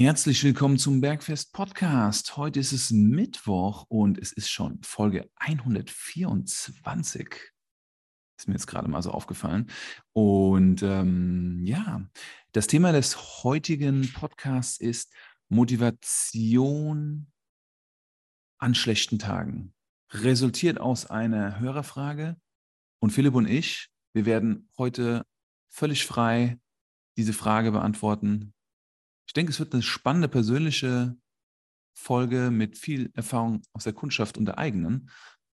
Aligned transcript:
Herzlich 0.00 0.42
willkommen 0.42 0.76
zum 0.76 1.00
Bergfest 1.00 1.52
Podcast. 1.52 2.36
Heute 2.36 2.58
ist 2.58 2.72
es 2.72 2.90
Mittwoch 2.90 3.84
und 3.88 4.18
es 4.18 4.32
ist 4.32 4.50
schon 4.50 4.82
Folge 4.82 5.30
124. 5.36 7.28
Ist 8.36 8.48
mir 8.48 8.54
jetzt 8.54 8.66
gerade 8.66 8.88
mal 8.88 9.02
so 9.02 9.12
aufgefallen. 9.12 9.70
Und 10.12 10.82
ähm, 10.82 11.60
ja, 11.64 12.10
das 12.50 12.66
Thema 12.66 12.90
des 12.90 13.44
heutigen 13.44 14.12
Podcasts 14.12 14.80
ist 14.80 15.14
Motivation 15.48 17.30
an 18.58 18.74
schlechten 18.74 19.20
Tagen. 19.20 19.74
Resultiert 20.10 20.80
aus 20.80 21.06
einer 21.06 21.60
Hörerfrage. 21.60 22.36
Und 23.00 23.10
Philipp 23.10 23.36
und 23.36 23.46
ich, 23.46 23.90
wir 24.12 24.26
werden 24.26 24.68
heute 24.76 25.24
völlig 25.70 26.04
frei 26.04 26.58
diese 27.16 27.32
Frage 27.32 27.70
beantworten 27.70 28.53
ich 29.26 29.32
denke, 29.32 29.52
es 29.52 29.58
wird 29.58 29.72
eine 29.72 29.82
spannende 29.82 30.28
persönliche 30.28 31.16
Folge 31.96 32.50
mit 32.50 32.76
viel 32.76 33.10
Erfahrung 33.14 33.62
aus 33.72 33.84
der 33.84 33.92
Kundschaft 33.92 34.36
und 34.36 34.46
der 34.46 34.58
eigenen. 34.58 35.10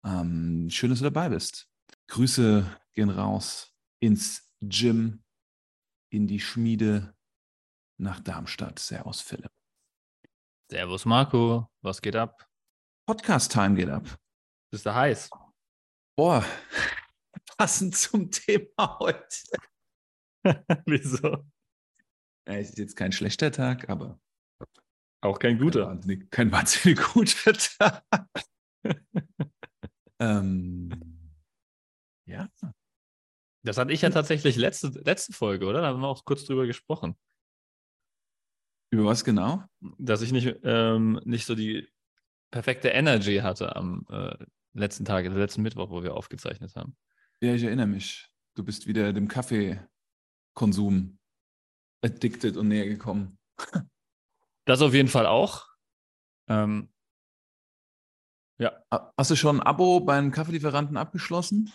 Ähm, 0.06 0.70
schön, 0.70 0.90
dass 0.90 1.00
du 1.00 1.06
dabei 1.06 1.30
bist. 1.30 1.68
Grüße 2.08 2.66
gehen 2.94 3.10
raus 3.10 3.74
ins 4.00 4.54
Gym, 4.62 5.24
in 6.10 6.28
die 6.28 6.40
Schmiede 6.40 7.16
nach 8.00 8.20
Darmstadt. 8.20 8.80
Servus, 8.80 9.22
Philipp. 9.22 9.52
Servus, 10.70 11.06
Marco. 11.06 11.70
Was 11.82 12.02
geht 12.02 12.16
ab? 12.16 12.48
Podcast-Time 13.08 13.76
geht 13.76 13.90
ab. 13.90 14.04
Bist 14.72 14.86
du 14.86 14.94
heiß? 14.94 15.30
Boah, 16.18 16.44
passend 17.58 17.96
zum 17.96 18.30
Thema 18.32 19.00
heute. 19.00 19.58
Wieso? 20.86 21.46
Es 22.48 22.70
ist 22.70 22.78
jetzt 22.78 22.96
kein 22.96 23.12
schlechter 23.12 23.52
Tag, 23.52 23.90
aber 23.90 24.20
auch 25.22 25.40
kein 25.40 25.60
guter. 25.60 25.82
Kein 25.82 25.90
wahnsinnig, 25.96 26.32
kein 26.32 26.52
wahnsinnig 26.54 27.00
guter 27.14 27.54
Tag. 27.54 28.04
ähm, 30.20 30.90
ja. 32.26 32.50
Das 33.64 33.78
hatte 33.78 33.92
ich 33.92 34.02
ja 34.02 34.10
tatsächlich 34.10 34.56
letzte, 34.56 34.88
letzte 35.04 35.34
Folge, 35.34 35.66
oder? 35.66 35.82
Da 35.82 35.88
haben 35.88 36.00
wir 36.00 36.08
auch 36.08 36.24
kurz 36.24 36.46
drüber 36.46 36.66
gesprochen. 36.66 37.18
Über 38.92 39.04
was 39.04 39.26
genau? 39.26 39.64
Dass 39.98 40.22
ich 40.22 40.32
nicht, 40.32 40.60
ähm, 40.64 41.20
nicht 41.26 41.46
so 41.46 41.56
die 41.56 41.90
perfekte 42.50 42.90
Energy 42.90 43.40
hatte 43.40 43.76
am 43.76 44.06
äh, 44.10 44.38
letzten 44.72 45.04
Tag, 45.04 45.26
letzten 45.26 45.64
Mittwoch, 45.64 45.90
wo 45.90 46.02
wir 46.02 46.16
aufgezeichnet 46.16 46.74
haben. 46.78 46.96
Ja, 47.42 47.54
ich 47.54 47.64
erinnere 47.64 47.88
mich. 47.88 48.30
Du 48.56 48.64
bist 48.64 48.88
wieder 48.88 49.12
dem 49.12 49.28
Kaffeekonsum 49.28 51.20
addicted 52.04 52.58
und 52.58 52.68
näher 52.68 52.88
gekommen. 52.88 53.38
Das 54.66 54.82
auf 54.82 54.94
jeden 54.94 55.08
Fall 55.08 55.26
auch. 55.26 55.66
Ähm, 56.50 56.90
ja. 58.60 58.84
Hast 59.18 59.32
du 59.32 59.36
schon 59.36 59.60
ein 59.60 59.66
Abo 59.66 60.00
beim 60.00 60.32
Kaffeelieferanten 60.32 60.98
abgeschlossen? 60.98 61.72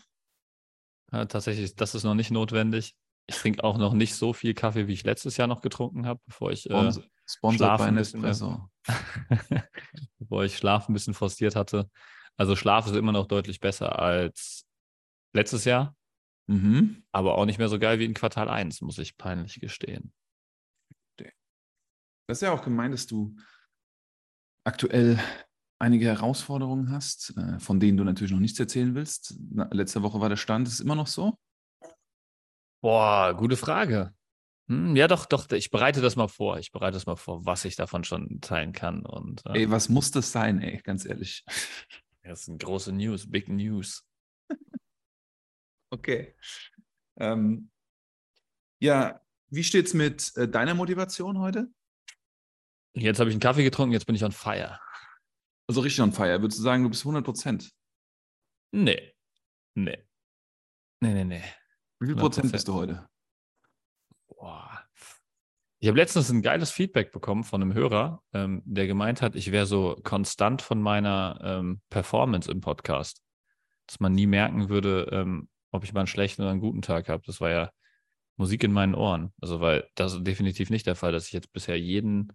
Ja, 1.13 1.27
tatsächlich, 1.27 1.75
das 1.77 1.95
ist 1.95 2.05
noch 2.05 2.15
nicht 2.15 2.31
notwendig. 2.31 2.95
Ich 3.27 3.37
trinke 3.37 3.63
auch 3.63 3.79
noch 3.79 3.93
nicht 3.93 4.15
so 4.15 4.33
viel 4.33 4.55
Kaffee, 4.55 4.89
wie 4.89 4.93
ich 4.95 5.05
letztes 5.05 5.37
Jahr 5.37 5.47
noch 5.47 5.61
getrunken 5.61 6.07
habe, 6.07 6.21
bevor 6.27 6.51
ich 6.51 6.69
äh, 6.69 6.93
Sponsor 7.27 7.79
bei 7.79 7.91
Nespresso. 7.91 8.69
bevor 10.19 10.45
ich 10.45 10.57
Schlaf 10.57 10.89
ein 10.89 10.93
bisschen 10.93 11.15
forciert 11.15 11.55
hatte. 11.55 11.89
Also 12.37 12.57
Schlaf 12.57 12.87
ist 12.87 12.97
immer 12.97 13.13
noch 13.13 13.27
deutlich 13.27 13.61
besser 13.61 13.99
als 13.99 14.67
letztes 15.33 15.65
Jahr. 15.65 15.95
Mhm. 16.47 17.03
Aber 17.13 17.37
auch 17.37 17.45
nicht 17.45 17.59
mehr 17.59 17.69
so 17.69 17.79
geil 17.79 17.99
wie 17.99 18.05
in 18.05 18.15
Quartal 18.15 18.49
1, 18.49 18.81
muss 18.81 18.99
ich 18.99 19.17
peinlich 19.17 19.61
gestehen. 19.61 20.13
Das 22.27 22.39
ist 22.39 22.43
ja 22.43 22.53
auch 22.53 22.63
gemeint, 22.63 22.95
dass 22.95 23.07
du 23.07 23.37
aktuell 24.65 25.19
einige 25.79 26.07
Herausforderungen 26.07 26.91
hast, 26.91 27.37
äh, 27.37 27.59
von 27.59 27.81
denen 27.81 27.99
du 27.99 28.05
natürlich 28.05 28.33
noch 28.33 28.39
nichts 28.39 28.59
erzählen 28.61 28.95
willst. 28.95 29.37
Letzte 29.71 30.03
Woche 30.03 30.21
war 30.21 30.29
der 30.29 30.37
Stand, 30.37 30.69
ist 30.69 30.75
es 30.75 30.81
immer 30.81 30.95
noch 30.95 31.09
so? 31.09 31.37
Boah, 32.81 33.35
gute 33.37 33.57
Frage. 33.57 34.15
Hm, 34.69 34.95
ja, 34.97 35.09
doch, 35.09 35.27
doch, 35.27 35.51
ich 35.51 35.71
bereite 35.71 36.01
das 36.01 36.17
mal 36.17 36.29
vor. 36.29 36.59
Ich 36.59 36.71
bereite 36.71 36.95
das 36.95 37.07
mal 37.07 37.17
vor, 37.17 37.45
was 37.45 37.65
ich 37.65 37.77
davon 37.77 38.05
schon 38.05 38.41
teilen 38.41 38.73
kann. 38.73 39.05
Und, 39.05 39.45
äh, 39.47 39.63
ey, 39.63 39.71
was 39.71 39.89
muss 39.89 40.11
das 40.13 40.31
sein, 40.33 40.61
ey, 40.61 40.81
ganz 40.83 41.05
ehrlich? 41.05 41.45
Das 42.23 42.45
sind 42.45 42.63
große 42.63 42.93
News, 42.93 43.29
Big 43.29 43.49
News. 43.49 44.07
okay. 45.93 46.35
Ähm, 47.19 47.71
ja, 48.81 49.21
wie 49.51 49.63
steht's 49.63 49.95
mit 49.95 50.37
äh, 50.37 50.49
deiner 50.49 50.75
Motivation 50.75 51.39
heute? 51.39 51.69
Jetzt 52.95 53.21
habe 53.21 53.31
ich 53.31 53.35
einen 53.35 53.41
Kaffee 53.41 53.65
getrunken, 53.65 53.93
jetzt 53.93 54.07
bin 54.07 54.17
ich 54.17 54.25
on 54.25 54.33
fire. 54.33 54.81
Also 55.69 55.81
richtig 55.81 56.03
on 56.03 56.13
fire. 56.13 56.41
Würdest 56.41 56.59
du 56.59 56.63
sagen, 56.63 56.83
du 56.83 56.89
bist 56.89 57.03
100 57.03 57.25
Prozent? 57.25 57.71
Nee. 58.73 59.15
Nee. 59.75 60.05
Nee, 61.01 61.15
nee, 61.15 61.25
nee. 61.25 61.43
Wie 62.01 62.07
viel 62.07 62.17
Prozent 62.17 62.51
bist 62.53 62.69
du 62.69 62.75
heute? 62.75 63.09
Boah. 64.29 64.85
Ich 65.79 65.89
habe 65.89 65.99
letztens 65.99 66.31
ein 66.31 66.43
geiles 66.43 66.71
Feedback 66.71 67.13
bekommen 67.13 67.45
von 67.45 67.61
einem 67.61 67.75
Hörer, 67.75 68.23
ähm, 68.33 68.63
der 68.65 68.87
gemeint 68.87 69.21
hat, 69.21 69.35
ich 69.35 69.51
wäre 69.51 69.67
so 69.67 69.99
konstant 70.05 70.63
von 70.63 70.81
meiner 70.81 71.41
ähm, 71.43 71.81
Performance 71.91 72.51
im 72.51 72.61
Podcast. 72.61 73.23
Dass 73.87 73.99
man 73.99 74.13
nie 74.13 74.27
merken 74.27 74.69
würde, 74.69 75.09
ähm, 75.11 75.49
ob 75.73 75.85
ich 75.85 75.93
mal 75.93 76.01
einen 76.01 76.07
schlechten 76.07 76.43
oder 76.43 76.53
einen 76.53 76.61
guten 76.61 76.83
Tag 76.83 77.09
habe. 77.09 77.23
Das 77.27 77.41
war 77.41 77.51
ja 77.51 77.71
Musik 78.37 78.63
in 78.65 78.73
meinen 78.73 78.95
Ohren. 78.95 79.33
Also, 79.41 79.61
weil 79.61 79.89
das 79.95 80.15
ist 80.15 80.27
definitiv 80.27 80.71
nicht 80.71 80.87
der 80.87 80.95
Fall, 80.95 81.13
dass 81.13 81.27
ich 81.27 81.33
jetzt 81.33 81.53
bisher 81.53 81.79
jeden 81.79 82.33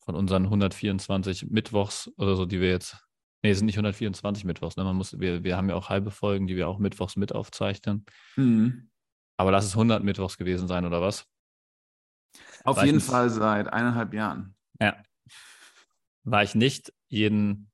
von 0.00 0.14
unseren 0.14 0.44
124 0.44 1.50
Mittwochs 1.50 2.10
oder 2.16 2.34
so, 2.36 2.46
die 2.46 2.60
wir 2.60 2.70
jetzt, 2.70 2.96
nee, 3.42 3.50
es 3.50 3.58
sind 3.58 3.66
nicht 3.66 3.76
124 3.76 4.44
Mittwochs, 4.44 4.76
ne? 4.76 4.84
Man 4.84 4.96
muss, 4.96 5.18
wir, 5.18 5.44
wir 5.44 5.56
haben 5.56 5.68
ja 5.68 5.76
auch 5.76 5.88
halbe 5.88 6.10
Folgen, 6.10 6.46
die 6.46 6.56
wir 6.56 6.68
auch 6.68 6.78
Mittwochs 6.78 7.16
mit 7.16 7.34
aufzeichnen. 7.34 8.04
Mhm. 8.36 8.90
Aber 9.36 9.50
lass 9.50 9.64
es 9.64 9.72
100 9.72 10.02
Mittwochs 10.02 10.36
gewesen 10.36 10.68
sein, 10.68 10.84
oder 10.84 11.00
was? 11.00 11.26
Auf 12.64 12.76
War 12.76 12.86
jeden 12.86 13.00
Fall 13.00 13.30
seit 13.30 13.72
eineinhalb 13.72 14.14
Jahren. 14.14 14.54
Ja. 14.80 15.02
War 16.24 16.42
ich 16.42 16.54
nicht 16.54 16.92
jeden, 17.08 17.69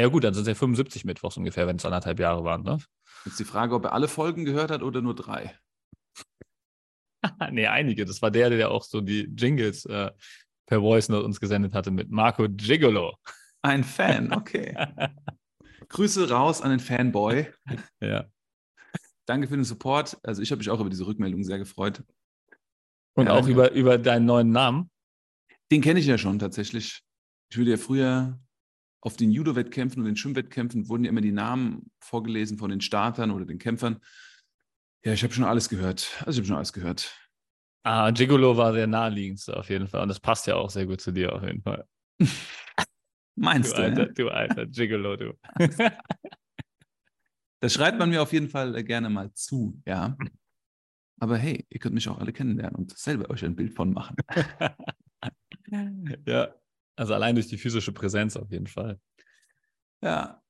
ja 0.00 0.08
gut, 0.08 0.24
dann 0.24 0.34
sind 0.34 0.42
es 0.42 0.48
ja 0.48 0.54
75 0.54 1.04
Mittwochs 1.04 1.36
ungefähr, 1.36 1.66
wenn 1.66 1.76
es 1.76 1.84
anderthalb 1.84 2.18
Jahre 2.18 2.44
waren, 2.44 2.62
ne? 2.62 2.78
Jetzt 3.24 3.38
die 3.38 3.44
Frage, 3.44 3.74
ob 3.74 3.84
er 3.84 3.92
alle 3.92 4.08
Folgen 4.08 4.44
gehört 4.44 4.70
hat 4.70 4.82
oder 4.82 5.00
nur 5.00 5.14
drei. 5.14 5.56
nee, 7.50 7.66
einige. 7.66 8.04
Das 8.04 8.20
war 8.20 8.30
der, 8.30 8.50
der 8.50 8.70
auch 8.70 8.84
so 8.84 9.00
die 9.00 9.30
Jingles 9.34 9.86
äh, 9.86 10.10
per 10.66 10.80
Voice 10.80 11.08
Note 11.08 11.24
uns 11.24 11.40
gesendet 11.40 11.74
hatte 11.74 11.90
mit 11.90 12.10
Marco 12.10 12.46
Gigolo. 12.48 13.16
Ein 13.62 13.84
Fan, 13.84 14.32
okay. 14.32 14.76
Grüße 15.88 16.28
raus 16.28 16.60
an 16.60 16.70
den 16.70 16.80
Fanboy. 16.80 17.46
Ja. 18.00 18.26
Danke 19.26 19.48
für 19.48 19.56
den 19.56 19.64
Support. 19.64 20.18
Also 20.22 20.42
ich 20.42 20.50
habe 20.50 20.58
mich 20.58 20.68
auch 20.68 20.80
über 20.80 20.90
diese 20.90 21.06
Rückmeldung 21.06 21.44
sehr 21.44 21.56
gefreut. 21.56 22.04
Und 23.14 23.26
ja, 23.26 23.32
auch 23.32 23.46
über, 23.46 23.72
über 23.72 23.96
deinen 23.96 24.26
neuen 24.26 24.50
Namen? 24.50 24.90
Den 25.70 25.80
kenne 25.80 25.98
ich 25.98 26.06
ja 26.06 26.18
schon 26.18 26.38
tatsächlich. 26.38 27.02
Ich 27.48 27.56
würde 27.56 27.70
ja 27.70 27.76
früher 27.78 28.38
auf 29.04 29.16
den 29.16 29.30
Judo-Wettkämpfen 29.30 30.00
und 30.00 30.06
den 30.06 30.16
Schwimmwettkämpfen 30.16 30.88
wurden 30.88 31.04
ja 31.04 31.10
immer 31.10 31.20
die 31.20 31.30
Namen 31.30 31.90
vorgelesen 32.00 32.56
von 32.56 32.70
den 32.70 32.80
Startern 32.80 33.30
oder 33.30 33.44
den 33.44 33.58
Kämpfern. 33.58 34.00
Ja, 35.04 35.12
ich 35.12 35.22
habe 35.22 35.34
schon 35.34 35.44
alles 35.44 35.68
gehört. 35.68 36.10
Also 36.20 36.30
ich 36.30 36.38
habe 36.38 36.46
schon 36.46 36.56
alles 36.56 36.72
gehört. 36.72 37.14
Ah, 37.82 38.10
Gigolo 38.10 38.56
war 38.56 38.72
der 38.72 38.86
naheliegendste 38.86 39.54
auf 39.58 39.68
jeden 39.68 39.88
Fall. 39.88 40.00
Und 40.00 40.08
das 40.08 40.20
passt 40.20 40.46
ja 40.46 40.54
auch 40.56 40.70
sehr 40.70 40.86
gut 40.86 41.02
zu 41.02 41.12
dir 41.12 41.34
auf 41.34 41.42
jeden 41.42 41.60
Fall. 41.60 41.86
Meinst 43.36 43.76
du? 43.76 43.82
Du 43.82 43.82
alter, 43.82 44.06
du 44.06 44.28
alter 44.30 44.66
Gigolo, 44.66 45.16
du. 45.16 45.38
das 47.60 47.74
schreibt 47.74 47.98
man 47.98 48.08
mir 48.08 48.22
auf 48.22 48.32
jeden 48.32 48.48
Fall 48.48 48.74
äh, 48.74 48.82
gerne 48.82 49.10
mal 49.10 49.30
zu, 49.34 49.82
ja. 49.86 50.16
Aber 51.20 51.36
hey, 51.36 51.66
ihr 51.68 51.78
könnt 51.78 51.94
mich 51.94 52.08
auch 52.08 52.18
alle 52.18 52.32
kennenlernen 52.32 52.76
und 52.76 52.96
selber 52.96 53.28
euch 53.28 53.44
ein 53.44 53.54
Bild 53.54 53.74
von 53.74 53.92
machen. 53.92 54.16
ja, 56.26 56.54
also 56.96 57.14
allein 57.14 57.34
durch 57.34 57.48
die 57.48 57.58
physische 57.58 57.92
Präsenz 57.92 58.36
auf 58.36 58.50
jeden 58.50 58.66
Fall. 58.66 59.00
Ja. 60.02 60.42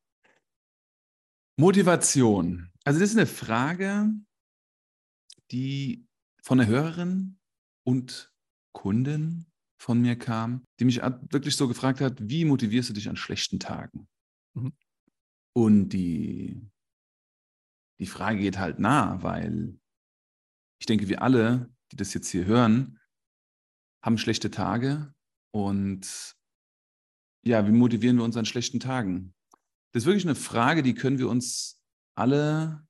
Motivation. 1.56 2.70
Also 2.85 3.00
das 3.00 3.11
ist 3.11 3.17
eine 3.17 3.26
Frage, 3.26 4.11
die 5.50 6.06
von 6.43 6.58
der 6.58 6.67
Hörerin 6.67 7.38
und 7.85 8.32
Kundin 8.73 9.46
von 9.81 10.00
mir 10.00 10.17
kam, 10.17 10.64
die 10.81 10.85
mich 10.85 10.96
wirklich 10.96 11.56
so 11.56 11.69
gefragt 11.69 12.00
hat, 12.00 12.29
wie 12.29 12.44
motivierst 12.44 12.91
du 12.91 12.94
dich 12.94 13.08
an 13.08 13.17
schlechten 13.17 13.61
Tagen? 13.61 14.08
Mhm. 14.55 14.73
Und 15.55 15.91
die, 15.91 16.61
die 18.00 18.06
Frage 18.06 18.41
geht 18.41 18.58
halt 18.58 18.79
nah, 18.79 19.23
weil 19.23 19.79
ich 20.81 20.87
denke, 20.87 21.08
wir 21.08 21.23
alle, 21.23 21.73
die 21.93 21.96
das 21.96 22.12
jetzt 22.14 22.29
hier 22.29 22.44
hören, 22.44 22.99
haben 24.02 24.19
schlechte 24.19 24.50
Tage 24.50 25.14
und 25.54 26.34
ja, 27.46 27.66
wie 27.66 27.72
motivieren 27.72 28.16
wir 28.16 28.24
uns 28.24 28.36
an 28.36 28.46
schlechten 28.46 28.80
Tagen? 28.80 29.34
Das 29.92 30.02
ist 30.02 30.06
wirklich 30.06 30.24
eine 30.24 30.34
Frage, 30.34 30.82
die 30.82 30.94
können 30.94 31.18
wir 31.18 31.28
uns 31.28 31.80
alle 32.16 32.86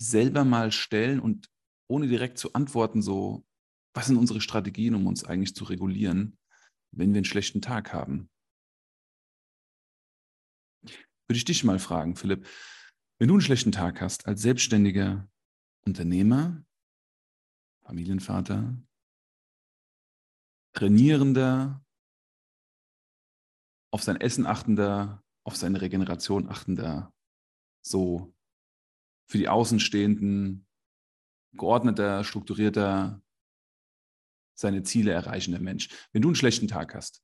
selber 0.00 0.44
mal 0.44 0.72
stellen 0.72 1.20
und 1.20 1.48
ohne 1.88 2.08
direkt 2.08 2.38
zu 2.38 2.52
antworten, 2.54 3.02
so, 3.02 3.44
was 3.94 4.06
sind 4.06 4.16
unsere 4.16 4.40
Strategien, 4.40 4.94
um 4.94 5.06
uns 5.06 5.24
eigentlich 5.24 5.54
zu 5.54 5.64
regulieren? 5.64 6.38
wenn 6.92 7.12
wir 7.12 7.18
einen 7.18 7.24
schlechten 7.24 7.60
Tag 7.60 7.92
haben? 7.92 8.30
Würde 10.82 11.36
ich 11.36 11.44
dich 11.44 11.64
mal 11.64 11.78
fragen, 11.78 12.16
Philipp, 12.16 12.46
wenn 13.18 13.28
du 13.28 13.34
einen 13.34 13.42
schlechten 13.42 13.72
Tag 13.72 14.00
hast 14.00 14.26
als 14.26 14.40
selbstständiger 14.40 15.28
Unternehmer, 15.84 16.64
Familienvater, 17.84 18.76
Trainierender, 20.72 21.84
auf 23.90 24.02
sein 24.02 24.20
Essen 24.20 24.46
achtender, 24.46 25.22
auf 25.44 25.56
seine 25.56 25.80
Regeneration 25.80 26.48
achtender, 26.48 27.12
so 27.82 28.34
für 29.30 29.38
die 29.38 29.48
Außenstehenden 29.48 30.66
geordneter, 31.54 32.24
strukturierter, 32.24 33.22
seine 34.54 34.82
Ziele 34.82 35.12
erreichender 35.12 35.60
Mensch. 35.60 35.88
Wenn 36.12 36.22
du 36.22 36.28
einen 36.28 36.34
schlechten 36.34 36.68
Tag 36.68 36.94
hast, 36.94 37.22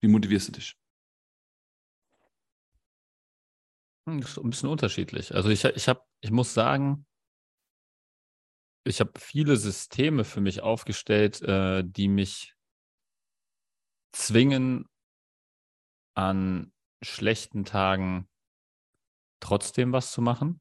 wie 0.00 0.08
motivierst 0.08 0.48
du 0.48 0.52
dich? 0.52 0.76
Hm, 4.08 4.20
das 4.20 4.30
ist 4.30 4.38
ein 4.38 4.50
bisschen 4.50 4.68
unterschiedlich. 4.68 5.34
Also 5.34 5.48
ich, 5.48 5.64
ich, 5.64 5.88
hab, 5.88 6.06
ich 6.20 6.30
muss 6.30 6.54
sagen, 6.54 7.06
ich 8.86 9.00
habe 9.00 9.12
viele 9.18 9.56
Systeme 9.56 10.24
für 10.24 10.40
mich 10.40 10.62
aufgestellt, 10.62 11.42
äh, 11.42 11.82
die 11.84 12.08
mich 12.08 12.54
zwingen, 14.12 14.88
an 16.14 16.72
schlechten 17.02 17.64
Tagen 17.64 18.26
trotzdem 19.40 19.92
was 19.92 20.12
zu 20.12 20.22
machen. 20.22 20.60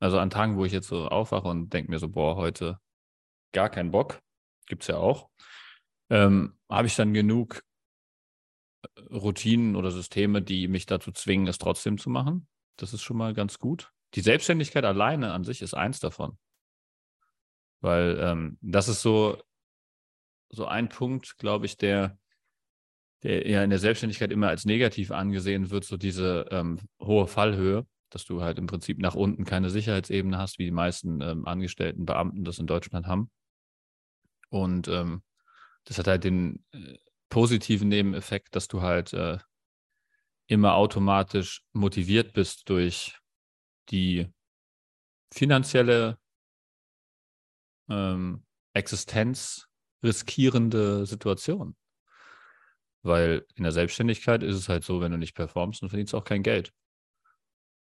Also 0.00 0.18
an 0.18 0.30
Tagen, 0.30 0.56
wo 0.56 0.64
ich 0.64 0.72
jetzt 0.72 0.88
so 0.88 1.06
aufwache 1.08 1.46
und 1.46 1.72
denke 1.72 1.90
mir 1.90 1.98
so, 1.98 2.08
boah, 2.08 2.34
heute 2.36 2.80
gar 3.52 3.68
keinen 3.68 3.90
Bock, 3.92 4.20
gibt 4.66 4.82
es 4.82 4.88
ja 4.88 4.96
auch, 4.96 5.28
ähm, 6.10 6.58
habe 6.68 6.88
ich 6.88 6.96
dann 6.96 7.14
genug 7.14 7.62
äh, 8.82 9.00
Routinen 9.12 9.76
oder 9.76 9.90
Systeme, 9.90 10.42
die 10.42 10.66
mich 10.66 10.86
dazu 10.86 11.12
zwingen, 11.12 11.46
es 11.46 11.58
trotzdem 11.58 11.98
zu 11.98 12.10
machen. 12.10 12.48
Das 12.76 12.92
ist 12.92 13.02
schon 13.02 13.16
mal 13.16 13.34
ganz 13.34 13.58
gut. 13.58 13.92
Die 14.14 14.22
Selbstständigkeit 14.22 14.84
alleine 14.84 15.32
an 15.32 15.44
sich 15.44 15.62
ist 15.62 15.74
eins 15.74 16.00
davon. 16.00 16.36
Weil 17.80 18.18
ähm, 18.20 18.58
das 18.60 18.88
ist 18.88 19.02
so, 19.02 19.42
so 20.50 20.66
ein 20.66 20.88
Punkt, 20.88 21.38
glaube 21.38 21.66
ich, 21.66 21.76
der, 21.76 22.18
der 23.22 23.48
ja 23.48 23.64
in 23.64 23.70
der 23.70 23.78
Selbstständigkeit 23.78 24.30
immer 24.30 24.48
als 24.48 24.64
negativ 24.64 25.10
angesehen 25.10 25.70
wird, 25.70 25.84
so 25.84 25.96
diese 25.96 26.46
ähm, 26.50 26.80
hohe 27.00 27.26
Fallhöhe, 27.26 27.86
dass 28.10 28.24
du 28.24 28.42
halt 28.42 28.58
im 28.58 28.66
Prinzip 28.66 28.98
nach 28.98 29.14
unten 29.14 29.44
keine 29.44 29.70
Sicherheitsebene 29.70 30.36
hast, 30.36 30.58
wie 30.58 30.64
die 30.64 30.70
meisten 30.70 31.20
ähm, 31.20 31.46
Angestellten, 31.46 32.04
Beamten 32.04 32.44
das 32.44 32.58
in 32.58 32.66
Deutschland 32.66 33.06
haben. 33.06 33.30
Und 34.50 34.88
ähm, 34.88 35.22
das 35.84 35.98
hat 35.98 36.08
halt 36.08 36.24
den 36.24 36.64
äh, 36.72 36.98
positiven 37.28 37.88
Nebeneffekt, 37.88 38.54
dass 38.56 38.68
du 38.68 38.82
halt 38.82 39.12
äh, 39.12 39.38
immer 40.46 40.74
automatisch 40.74 41.62
motiviert 41.72 42.32
bist 42.32 42.68
durch 42.68 43.18
die 43.90 44.28
finanzielle 45.32 46.18
ähm, 47.90 48.44
Existenz 48.72 49.68
riskierende 50.02 51.06
Situation. 51.06 51.76
Weil 53.02 53.46
in 53.54 53.62
der 53.64 53.72
Selbstständigkeit 53.72 54.42
ist 54.42 54.56
es 54.56 54.68
halt 54.68 54.84
so, 54.84 55.00
wenn 55.00 55.12
du 55.12 55.18
nicht 55.18 55.34
performst, 55.34 55.82
dann 55.82 55.88
verdienst 55.88 56.12
du 56.12 56.18
auch 56.18 56.24
kein 56.24 56.42
Geld. 56.42 56.72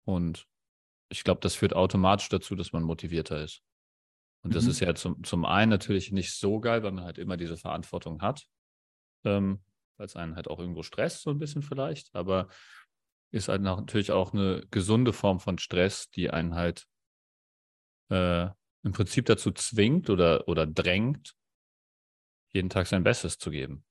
Und 0.03 0.47
ich 1.09 1.23
glaube, 1.23 1.41
das 1.41 1.55
führt 1.55 1.75
automatisch 1.75 2.29
dazu, 2.29 2.55
dass 2.55 2.73
man 2.73 2.83
motivierter 2.83 3.43
ist. 3.43 3.61
Und 4.41 4.55
das 4.55 4.65
mhm. 4.65 4.69
ist 4.71 4.79
ja 4.79 4.93
zum, 4.95 5.23
zum 5.23 5.45
einen 5.45 5.69
natürlich 5.69 6.11
nicht 6.11 6.33
so 6.33 6.59
geil, 6.59 6.83
weil 6.83 6.91
man 6.91 7.03
halt 7.03 7.17
immer 7.17 7.37
diese 7.37 7.57
Verantwortung 7.57 8.21
hat, 8.21 8.47
ähm, 9.23 9.63
weil 9.97 10.05
es 10.05 10.15
einen 10.15 10.35
halt 10.35 10.47
auch 10.47 10.59
irgendwo 10.59 10.83
stresst, 10.83 11.21
so 11.21 11.31
ein 11.31 11.39
bisschen 11.39 11.61
vielleicht, 11.61 12.13
aber 12.13 12.49
ist 13.31 13.47
halt 13.47 13.61
natürlich 13.61 14.11
auch 14.11 14.33
eine 14.33 14.63
gesunde 14.69 15.13
Form 15.13 15.39
von 15.39 15.57
Stress, 15.57 16.09
die 16.09 16.29
einen 16.29 16.55
halt 16.55 16.85
äh, 18.09 18.49
im 18.85 18.91
Prinzip 18.91 19.25
dazu 19.25 19.51
zwingt 19.51 20.11
oder, 20.11 20.47
oder 20.47 20.67
drängt, 20.67 21.35
jeden 22.53 22.69
Tag 22.69 22.85
sein 22.85 23.03
Bestes 23.03 23.39
zu 23.39 23.49
geben. 23.49 23.83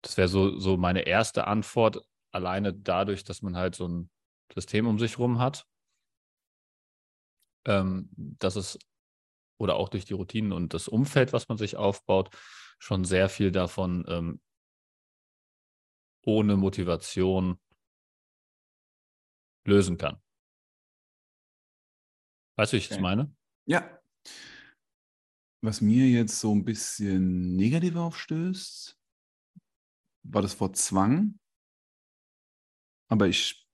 Das 0.00 0.16
wäre 0.16 0.28
so, 0.28 0.58
so 0.58 0.76
meine 0.76 1.02
erste 1.02 1.48
Antwort, 1.48 2.00
alleine 2.30 2.72
dadurch, 2.72 3.24
dass 3.24 3.42
man 3.42 3.56
halt 3.56 3.74
so 3.74 3.88
ein 3.88 4.10
System 4.54 4.86
um 4.86 5.00
sich 5.00 5.18
rum 5.18 5.40
hat. 5.40 5.66
Ähm, 7.66 8.08
dass 8.14 8.54
es, 8.54 8.78
oder 9.58 9.74
auch 9.74 9.88
durch 9.88 10.04
die 10.04 10.12
Routinen 10.14 10.52
und 10.52 10.74
das 10.74 10.86
Umfeld, 10.86 11.32
was 11.32 11.48
man 11.48 11.58
sich 11.58 11.76
aufbaut, 11.76 12.30
schon 12.78 13.04
sehr 13.04 13.28
viel 13.28 13.50
davon 13.50 14.04
ähm, 14.06 14.40
ohne 16.22 16.56
Motivation 16.56 17.58
lösen 19.64 19.96
kann. 19.98 20.23
Weißt 22.56 22.72
du, 22.72 22.76
wie 22.76 22.78
ich 22.78 22.86
okay. 22.86 22.94
das 22.94 23.02
meine? 23.02 23.34
Ja. 23.66 24.00
Was 25.62 25.80
mir 25.80 26.06
jetzt 26.08 26.38
so 26.38 26.54
ein 26.54 26.64
bisschen 26.64 27.56
negativ 27.56 27.96
aufstößt, 27.96 28.98
war 30.24 30.42
das 30.42 30.58
Wort 30.60 30.76
Zwang. 30.76 31.38
Aber 33.08 33.28
ich 33.28 33.66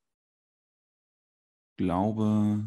glaube, 1.76 2.64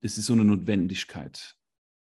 es 0.00 0.18
ist 0.18 0.26
so 0.26 0.32
eine 0.32 0.44
Notwendigkeit. 0.44 1.56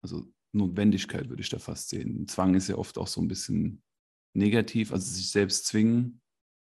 Also 0.01 0.25
Notwendigkeit 0.53 1.29
würde 1.29 1.41
ich 1.41 1.49
da 1.49 1.59
fast 1.59 1.89
sehen. 1.89 2.27
Zwang 2.27 2.55
ist 2.55 2.67
ja 2.67 2.75
oft 2.75 2.97
auch 2.97 3.07
so 3.07 3.21
ein 3.21 3.27
bisschen 3.27 3.83
negativ, 4.33 4.91
also 4.91 5.05
sich 5.05 5.29
selbst 5.29 5.65
zwingen 5.65 6.21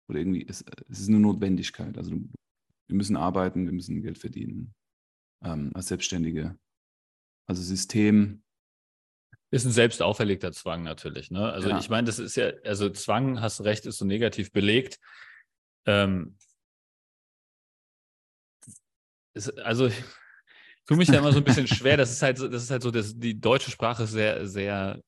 oder 0.09 0.19
irgendwie, 0.19 0.45
es, 0.47 0.63
es 0.89 0.99
ist 1.01 1.09
eine 1.09 1.19
Notwendigkeit. 1.19 1.97
Also 1.97 2.11
wir 2.11 2.95
müssen 2.95 3.17
arbeiten, 3.17 3.65
wir 3.65 3.73
müssen 3.73 4.01
Geld 4.01 4.17
verdienen 4.17 4.73
ähm, 5.43 5.71
als 5.73 5.87
Selbstständige. 5.87 6.57
Also 7.47 7.61
System. 7.61 8.43
Ist 9.49 9.65
ein 9.65 9.71
selbst 9.71 10.01
auferlegter 10.01 10.51
Zwang 10.51 10.83
natürlich. 10.83 11.31
Ne? 11.31 11.51
Also 11.51 11.69
ja. 11.69 11.79
ich 11.79 11.89
meine, 11.89 12.05
das 12.05 12.19
ist 12.19 12.35
ja, 12.35 12.51
also 12.65 12.89
Zwang, 12.89 13.39
hast 13.39 13.61
recht, 13.61 13.85
ist 13.85 13.97
so 13.97 14.05
negativ 14.05 14.51
belegt. 14.51 14.99
Ähm, 15.85 16.37
ist, 19.33 19.57
also 19.59 19.87
ich 19.87 20.03
tue 20.85 20.97
mich 20.97 21.07
da 21.07 21.19
immer 21.19 21.31
so 21.31 21.37
ein 21.37 21.45
bisschen 21.45 21.67
schwer. 21.67 21.95
Das 21.95 22.11
ist 22.11 22.21
halt 22.21 22.37
so, 22.37 22.49
das 22.49 22.63
ist 22.63 22.71
halt 22.71 22.81
so, 22.81 22.91
das, 22.91 23.17
die 23.17 23.39
deutsche 23.39 23.71
Sprache 23.71 24.03
ist 24.03 24.11
sehr, 24.11 24.45
sehr 24.47 25.01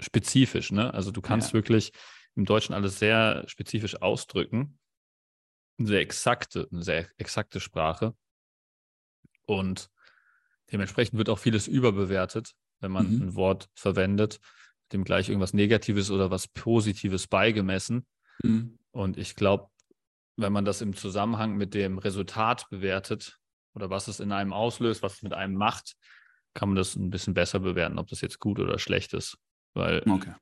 spezifisch. 0.00 0.72
Ne? 0.72 0.92
Also 0.92 1.12
du 1.12 1.20
kannst 1.20 1.50
ja. 1.50 1.54
wirklich 1.54 1.92
im 2.34 2.44
Deutschen 2.44 2.74
alles 2.74 2.98
sehr 2.98 3.44
spezifisch 3.46 4.02
ausdrücken. 4.02 4.78
Eine 5.78 5.88
sehr 5.88 6.00
exakte, 6.00 6.68
eine 6.72 6.82
sehr 6.82 7.08
exakte 7.18 7.60
Sprache. 7.60 8.16
Und 9.46 9.88
dementsprechend 10.72 11.18
wird 11.18 11.28
auch 11.28 11.38
vieles 11.38 11.68
überbewertet, 11.68 12.54
wenn 12.80 12.92
man 12.92 13.14
mhm. 13.14 13.22
ein 13.22 13.34
Wort 13.34 13.68
verwendet, 13.74 14.40
dem 14.92 15.04
gleich 15.04 15.28
irgendwas 15.28 15.54
Negatives 15.54 16.10
oder 16.10 16.30
was 16.30 16.48
Positives 16.48 17.26
beigemessen. 17.26 18.06
Mhm. 18.42 18.78
Und 18.90 19.16
ich 19.16 19.34
glaube, 19.34 19.68
wenn 20.36 20.52
man 20.52 20.64
das 20.64 20.80
im 20.80 20.94
Zusammenhang 20.94 21.56
mit 21.56 21.74
dem 21.74 21.98
Resultat 21.98 22.68
bewertet 22.70 23.38
oder 23.74 23.90
was 23.90 24.08
es 24.08 24.20
in 24.20 24.32
einem 24.32 24.52
auslöst, 24.52 25.02
was 25.02 25.14
es 25.14 25.22
mit 25.22 25.32
einem 25.32 25.54
macht, 25.54 25.96
kann 26.54 26.70
man 26.70 26.76
das 26.76 26.96
ein 26.96 27.10
bisschen 27.10 27.34
besser 27.34 27.60
bewerten, 27.60 27.98
ob 27.98 28.08
das 28.08 28.20
jetzt 28.20 28.38
gut 28.38 28.58
oder 28.58 28.78
schlecht 28.78 29.12
ist. 29.12 29.38
Weil 29.74 30.02
okay. 30.08 30.34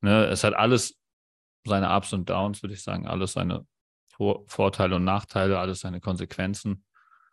ne, 0.00 0.26
es 0.26 0.42
hat 0.44 0.54
alles 0.54 0.98
seine 1.64 1.94
Ups 1.94 2.12
und 2.12 2.28
Downs, 2.28 2.62
würde 2.62 2.74
ich 2.74 2.82
sagen, 2.82 3.06
alles 3.06 3.32
seine 3.32 3.66
Vor 4.12 4.44
Vorteile 4.46 4.96
und 4.96 5.04
Nachteile, 5.04 5.58
alles 5.58 5.80
seine 5.80 6.00
Konsequenzen. 6.00 6.84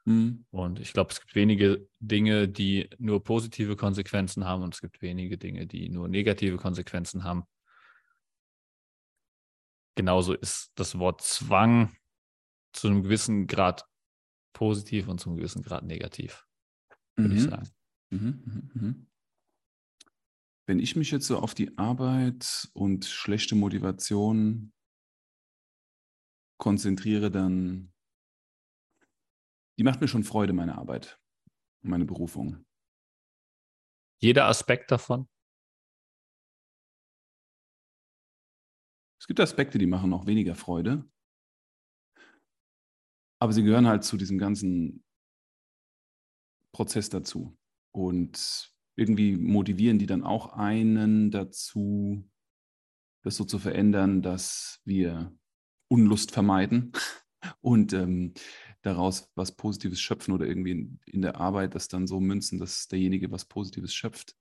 Mhm. 0.05 0.45
Und 0.51 0.79
ich 0.79 0.93
glaube, 0.93 1.11
es 1.11 1.21
gibt 1.21 1.35
wenige 1.35 1.87
Dinge, 1.99 2.47
die 2.49 2.89
nur 2.97 3.23
positive 3.23 3.75
Konsequenzen 3.75 4.45
haben 4.45 4.63
und 4.63 4.73
es 4.73 4.81
gibt 4.81 5.01
wenige 5.01 5.37
Dinge, 5.37 5.65
die 5.65 5.89
nur 5.89 6.07
negative 6.07 6.57
Konsequenzen 6.57 7.23
haben. 7.23 7.43
Genauso 9.95 10.33
ist 10.33 10.71
das 10.75 10.97
Wort 10.97 11.21
Zwang 11.21 11.95
zu 12.73 12.87
einem 12.87 13.03
gewissen 13.03 13.47
Grad 13.47 13.85
positiv 14.53 15.07
und 15.07 15.19
zu 15.19 15.29
einem 15.29 15.37
gewissen 15.37 15.61
Grad 15.61 15.83
negativ, 15.83 16.45
würde 17.15 17.29
mhm. 17.29 17.37
ich 17.37 17.43
sagen. 17.43 17.69
Mhm, 18.09 18.43
mhm, 18.45 18.71
mhm. 18.73 19.07
Wenn 20.65 20.79
ich 20.79 20.95
mich 20.95 21.11
jetzt 21.11 21.27
so 21.27 21.37
auf 21.37 21.53
die 21.53 21.77
Arbeit 21.77 22.69
und 22.73 23.05
schlechte 23.05 23.55
Motivation 23.55 24.73
konzentriere, 26.57 27.29
dann 27.29 27.92
die 29.77 29.83
macht 29.83 30.01
mir 30.01 30.07
schon 30.07 30.23
Freude, 30.23 30.53
meine 30.53 30.77
Arbeit, 30.77 31.19
meine 31.81 32.05
Berufung. 32.05 32.65
Jeder 34.19 34.45
Aspekt 34.45 34.91
davon? 34.91 35.27
Es 39.19 39.27
gibt 39.27 39.39
Aspekte, 39.39 39.77
die 39.77 39.87
machen 39.87 40.09
noch 40.09 40.25
weniger 40.25 40.53
Freude, 40.53 41.09
aber 43.39 43.53
sie 43.53 43.63
gehören 43.63 43.87
halt 43.87 44.03
zu 44.03 44.17
diesem 44.17 44.37
ganzen 44.37 45.03
Prozess 46.73 47.09
dazu. 47.09 47.57
Und 47.91 48.73
irgendwie 48.95 49.35
motivieren 49.35 49.99
die 49.99 50.05
dann 50.05 50.23
auch 50.23 50.53
einen 50.53 51.31
dazu, 51.31 52.29
das 53.23 53.35
so 53.35 53.43
zu 53.43 53.59
verändern, 53.59 54.21
dass 54.21 54.81
wir 54.85 55.37
Unlust 55.89 56.31
vermeiden 56.31 56.91
und 57.61 57.93
ähm, 57.93 58.33
daraus 58.81 59.31
was 59.35 59.55
Positives 59.55 60.01
schöpfen 60.01 60.33
oder 60.33 60.45
irgendwie 60.45 60.71
in, 60.71 60.99
in 61.05 61.21
der 61.21 61.37
Arbeit 61.37 61.75
das 61.75 61.87
dann 61.87 62.07
so 62.07 62.19
münzen, 62.19 62.59
dass 62.59 62.87
derjenige 62.87 63.31
was 63.31 63.45
Positives 63.45 63.93
schöpft. 63.93 64.35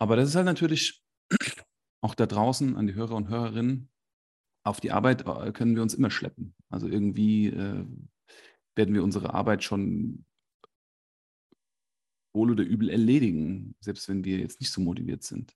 Aber 0.00 0.16
das 0.16 0.30
ist 0.30 0.34
halt 0.34 0.46
natürlich 0.46 1.02
auch 2.02 2.14
da 2.14 2.26
draußen 2.26 2.76
an 2.76 2.86
die 2.86 2.94
Hörer 2.94 3.14
und 3.14 3.28
Hörerinnen. 3.28 3.88
Auf 4.64 4.80
die 4.80 4.92
Arbeit 4.92 5.26
äh, 5.26 5.52
können 5.52 5.74
wir 5.76 5.82
uns 5.82 5.94
immer 5.94 6.10
schleppen. 6.10 6.54
Also 6.70 6.88
irgendwie 6.88 7.46
äh, 7.48 7.86
werden 8.74 8.94
wir 8.94 9.04
unsere 9.04 9.34
Arbeit 9.34 9.62
schon 9.62 10.24
wohl 12.34 12.50
oder 12.50 12.64
übel 12.64 12.88
erledigen, 12.88 13.74
selbst 13.80 14.08
wenn 14.08 14.24
wir 14.24 14.38
jetzt 14.38 14.60
nicht 14.60 14.72
so 14.72 14.80
motiviert 14.80 15.22
sind. 15.22 15.54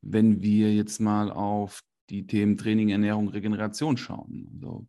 Wenn 0.00 0.40
wir 0.42 0.74
jetzt 0.74 1.00
mal 1.00 1.30
auf 1.30 1.82
die 2.10 2.26
Themen 2.26 2.56
Training, 2.56 2.90
Ernährung, 2.90 3.28
Regeneration 3.28 3.96
schauen, 3.96 4.48
also 4.54 4.88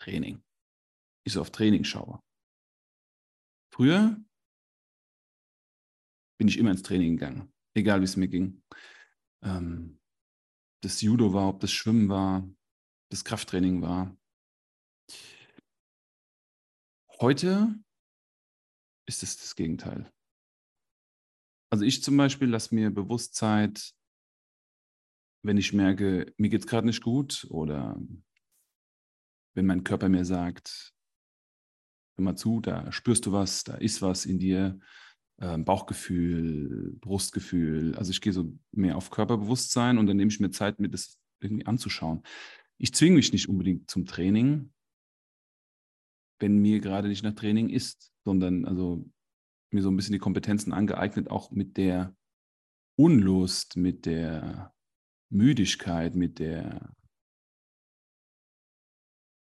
Training, 0.00 0.42
ich 1.26 1.32
so 1.32 1.40
auf 1.40 1.50
Training 1.50 1.84
schaue. 1.84 2.20
Früher 3.72 4.16
bin 6.38 6.48
ich 6.48 6.58
immer 6.58 6.70
ins 6.70 6.82
Training 6.82 7.16
gegangen, 7.16 7.52
egal 7.74 8.00
wie 8.00 8.04
es 8.04 8.16
mir 8.16 8.28
ging. 8.28 8.62
Ähm, 9.42 10.00
das 10.82 11.00
Judo 11.00 11.32
war, 11.32 11.48
ob 11.48 11.60
das 11.60 11.72
Schwimmen 11.72 12.08
war, 12.08 12.48
das 13.10 13.24
Krafttraining 13.24 13.82
war. 13.82 14.16
Heute 17.20 17.74
ist 19.08 19.22
es 19.22 19.36
das 19.36 19.54
Gegenteil. 19.54 20.12
Also 21.72 21.84
ich 21.84 22.02
zum 22.02 22.16
Beispiel 22.16 22.48
lasse 22.48 22.74
mir 22.74 22.90
bewusst 22.90 23.34
Zeit, 23.34 23.94
wenn 25.44 25.58
ich 25.58 25.72
merke, 25.72 26.32
mir 26.38 26.48
geht 26.48 26.62
es 26.62 26.66
gerade 26.66 26.86
nicht 26.86 27.02
gut 27.02 27.46
oder 27.50 28.00
wenn 29.54 29.66
mein 29.66 29.84
Körper 29.84 30.08
mir 30.08 30.24
sagt, 30.24 30.94
hör 32.16 32.24
mal 32.24 32.36
zu, 32.36 32.60
da 32.60 32.90
spürst 32.90 33.26
du 33.26 33.32
was, 33.32 33.62
da 33.62 33.74
ist 33.74 34.00
was 34.00 34.24
in 34.24 34.38
dir, 34.38 34.80
äh, 35.38 35.58
Bauchgefühl, 35.58 36.96
Brustgefühl. 37.00 37.94
Also 37.96 38.10
ich 38.10 38.20
gehe 38.20 38.32
so 38.32 38.56
mehr 38.72 38.96
auf 38.96 39.10
Körperbewusstsein 39.10 39.98
und 39.98 40.06
dann 40.06 40.16
nehme 40.16 40.30
ich 40.30 40.40
mir 40.40 40.50
Zeit, 40.50 40.80
mir 40.80 40.88
das 40.88 41.18
irgendwie 41.40 41.66
anzuschauen. 41.66 42.22
Ich 42.78 42.94
zwinge 42.94 43.16
mich 43.16 43.32
nicht 43.32 43.48
unbedingt 43.48 43.90
zum 43.90 44.06
Training, 44.06 44.72
wenn 46.40 46.56
mir 46.58 46.80
gerade 46.80 47.08
nicht 47.08 47.22
nach 47.22 47.34
Training 47.34 47.68
ist, 47.68 48.12
sondern 48.24 48.64
also 48.64 49.08
mir 49.70 49.82
so 49.82 49.90
ein 49.90 49.96
bisschen 49.96 50.14
die 50.14 50.18
Kompetenzen 50.18 50.72
angeeignet, 50.72 51.30
auch 51.30 51.50
mit 51.50 51.76
der 51.76 52.16
Unlust, 52.96 53.76
mit 53.76 54.06
der 54.06 54.73
Müdigkeit, 55.34 56.14
mit 56.14 56.38
der, 56.38 56.94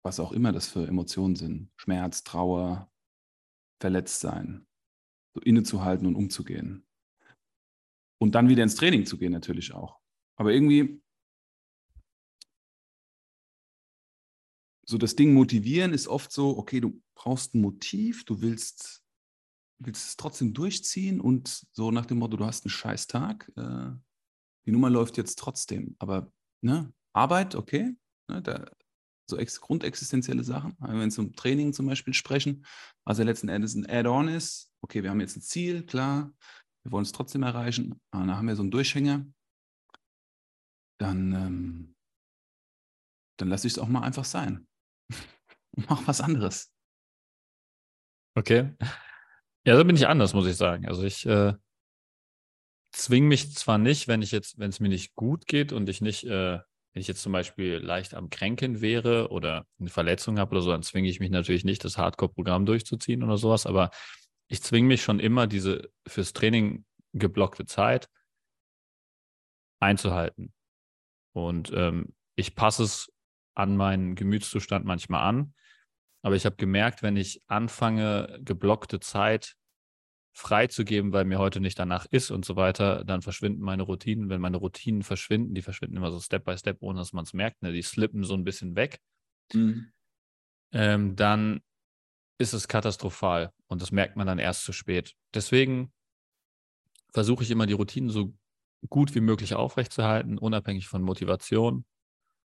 was 0.03 0.19
auch 0.19 0.31
immer 0.31 0.51
das 0.51 0.67
für 0.67 0.88
Emotionen 0.88 1.36
sind, 1.36 1.72
Schmerz, 1.77 2.24
Trauer, 2.24 2.91
Verletztsein, 3.79 4.65
so 5.36 5.41
innezuhalten 5.41 6.07
und 6.07 6.15
umzugehen. 6.15 6.86
Und 8.19 8.34
dann 8.34 8.50
wieder 8.50 8.63
ins 8.63 8.75
Training 8.75 9.05
zu 9.05 9.19
gehen, 9.19 9.31
natürlich 9.31 9.74
auch. 9.74 10.00
Aber 10.36 10.51
irgendwie 10.51 11.01
so 14.84 14.98
das 14.98 15.15
Ding 15.15 15.34
motivieren 15.34 15.93
ist 15.93 16.07
oft 16.07 16.31
so, 16.31 16.57
okay, 16.57 16.79
du 16.79 17.01
brauchst 17.13 17.53
ein 17.53 17.62
Motiv, 17.62 18.25
du 18.25 18.41
willst, 18.41 19.03
willst 19.79 20.07
es 20.07 20.17
trotzdem 20.17 20.53
durchziehen 20.53 21.22
und 21.22 21.67
so 21.74 21.91
nach 21.91 22.05
dem 22.05 22.19
Motto, 22.19 22.38
du 22.38 22.46
hast 22.46 22.65
einen 22.65 22.72
scheiß 22.72 23.07
Tag, 23.07 23.51
äh, 23.57 23.91
die 24.67 24.71
Nummer 24.71 24.89
läuft 24.89 25.17
jetzt 25.17 25.39
trotzdem. 25.39 25.95
Aber 25.97 26.31
ne, 26.62 26.93
Arbeit, 27.13 27.55
okay, 27.55 27.95
ne, 28.29 28.41
da, 28.41 28.69
so 29.29 29.38
ex 29.38 29.59
grundexistenzielle 29.59 30.43
Sachen, 30.43 30.75
wenn 30.79 30.97
wir 30.97 31.03
jetzt 31.03 31.17
um 31.17 31.33
Training 31.36 31.74
zum 31.74 31.88
Beispiel 31.88 32.13
sprechen, 32.13 32.65
was 33.05 33.17
ja 33.17 33.24
letzten 33.24 33.50
Endes 33.50 33.75
ein 33.75 33.89
Add-on 33.89 34.27
ist, 34.27 34.71
okay, 34.81 35.03
wir 35.03 35.09
haben 35.09 35.21
jetzt 35.21 35.38
ein 35.38 35.41
Ziel, 35.41 35.86
klar, 35.86 36.31
wir 36.83 36.91
wollen 36.91 37.03
es 37.03 37.12
trotzdem 37.12 37.43
erreichen, 37.43 38.00
aber 38.12 38.25
dann 38.25 38.38
haben 38.38 38.47
wir 38.47 38.55
so 38.55 38.62
einen 38.62 38.71
Durchhänger, 38.71 39.25
dann, 41.00 41.33
ähm, 41.33 41.95
dann 43.39 43.50
lasse 43.50 43.67
ich 43.67 43.74
es 43.74 43.79
auch 43.79 43.88
mal 43.88 44.01
einfach 44.01 44.25
sein 44.25 44.67
mach 45.89 46.07
was 46.07 46.21
anderes. 46.21 46.74
Okay. 48.36 48.75
Ja, 49.65 49.77
so 49.77 49.83
bin 49.83 49.95
ich 49.95 50.07
anders, 50.07 50.33
muss 50.33 50.47
ich 50.47 50.55
sagen. 50.55 50.88
Also 50.88 51.03
ich 51.03 51.25
äh, 51.25 51.53
zwinge 52.91 53.27
mich 53.27 53.53
zwar 53.56 53.77
nicht, 53.77 54.08
wenn 54.08 54.22
ich 54.22 54.32
jetzt, 54.32 54.60
wenn 54.60 54.70
es 54.70 54.79
mir 54.79 54.89
nicht 54.89 55.15
gut 55.15 55.48
geht 55.48 55.72
und 55.74 55.89
ich 55.89 56.01
nicht, 56.01 56.24
äh, 56.25 56.60
wenn 56.94 57.01
ich 57.01 57.08
jetzt 57.08 57.22
zum 57.22 57.32
Beispiel 57.32 57.77
leicht 57.77 58.13
am 58.13 58.29
Kränken 58.29 58.82
wäre 58.82 59.29
oder 59.29 59.65
eine 59.79 59.89
Verletzung 59.89 60.39
habe 60.39 60.51
oder 60.51 60.62
so, 60.62 60.72
dann 60.72 60.84
zwinge 60.84 61.10
ich 61.10 61.20
mich 61.20 61.29
natürlich 61.29 61.63
nicht, 61.63 61.84
das 61.84 61.98
Hardcore-Programm 61.98 62.65
durchzuziehen 62.65 63.24
oder 63.24 63.38
sowas, 63.38 63.65
aber 63.65 63.91
ich 64.48 64.62
zwinge 64.63 64.88
mich 64.88 65.03
schon 65.03 65.20
immer, 65.20 65.48
diese 65.48 65.89
fürs 66.08 66.34
Training 66.34 66.86
geblockte 67.13 67.65
Zeit 67.65 68.10
einzuhalten. 69.79 70.53
Und 71.34 71.72
ähm, 71.74 72.15
ich 72.36 72.56
passe 72.56 72.84
es 72.84 73.12
an 73.56 73.75
meinen 73.75 74.15
Gemütszustand 74.15 74.86
manchmal 74.86 75.24
an. 75.24 75.53
Aber 76.24 76.36
ich 76.36 76.46
habe 76.46 76.56
gemerkt, 76.56 77.03
wenn 77.03 77.17
ich 77.17 77.41
anfange, 77.48 78.39
geblockte 78.41 79.00
Zeit 79.00 79.56
freizugeben, 80.38 81.13
weil 81.13 81.25
mir 81.25 81.39
heute 81.39 81.60
nicht 81.60 81.79
danach 81.79 82.06
ist 82.12 82.29
und 82.29 82.46
so 82.46 82.56
weiter, 82.56 83.03
dann 83.03 83.24
verschwinden 83.24 83.63
meine 83.63 83.82
Routinen. 83.82 84.29
Wenn 84.29 84.39
meine 84.39 84.58
Routinen 84.58 85.01
verschwinden, 85.01 85.56
die 85.56 85.63
verschwinden 85.63 85.98
immer 85.98 86.12
so 86.12 86.20
Step 86.20 86.46
by 86.46 86.56
Step, 86.56 86.77
ohne 86.82 87.00
dass 87.00 87.12
man 87.12 87.24
es 87.24 87.34
merkt, 87.34 87.63
ne? 87.63 87.74
die 87.74 87.82
slippen 87.82 88.24
so 88.24 88.36
ein 88.36 88.44
bisschen 88.44 88.75
weg, 88.75 89.01
mhm. 89.51 89.91
ähm, 90.72 91.15
dann 91.15 91.62
ist 92.38 92.53
es 92.53 92.67
katastrophal 92.67 93.51
und 93.65 93.82
das 93.82 93.91
merkt 93.91 94.15
man 94.15 94.27
dann 94.27 94.38
erst 94.38 94.63
zu 94.63 94.74
spät. 94.74 95.15
Deswegen 95.34 95.91
versuche 97.12 97.44
ich 97.44 97.50
immer 97.50 97.65
die 97.65 97.74
Routinen 97.74 98.12
so 98.12 98.32
gut 98.89 99.15
wie 99.15 99.22
möglich 99.22 99.56
aufrechtzuerhalten, 99.56 100.38
unabhängig 100.38 100.88
von 100.88 101.01
Motivation, 101.01 101.84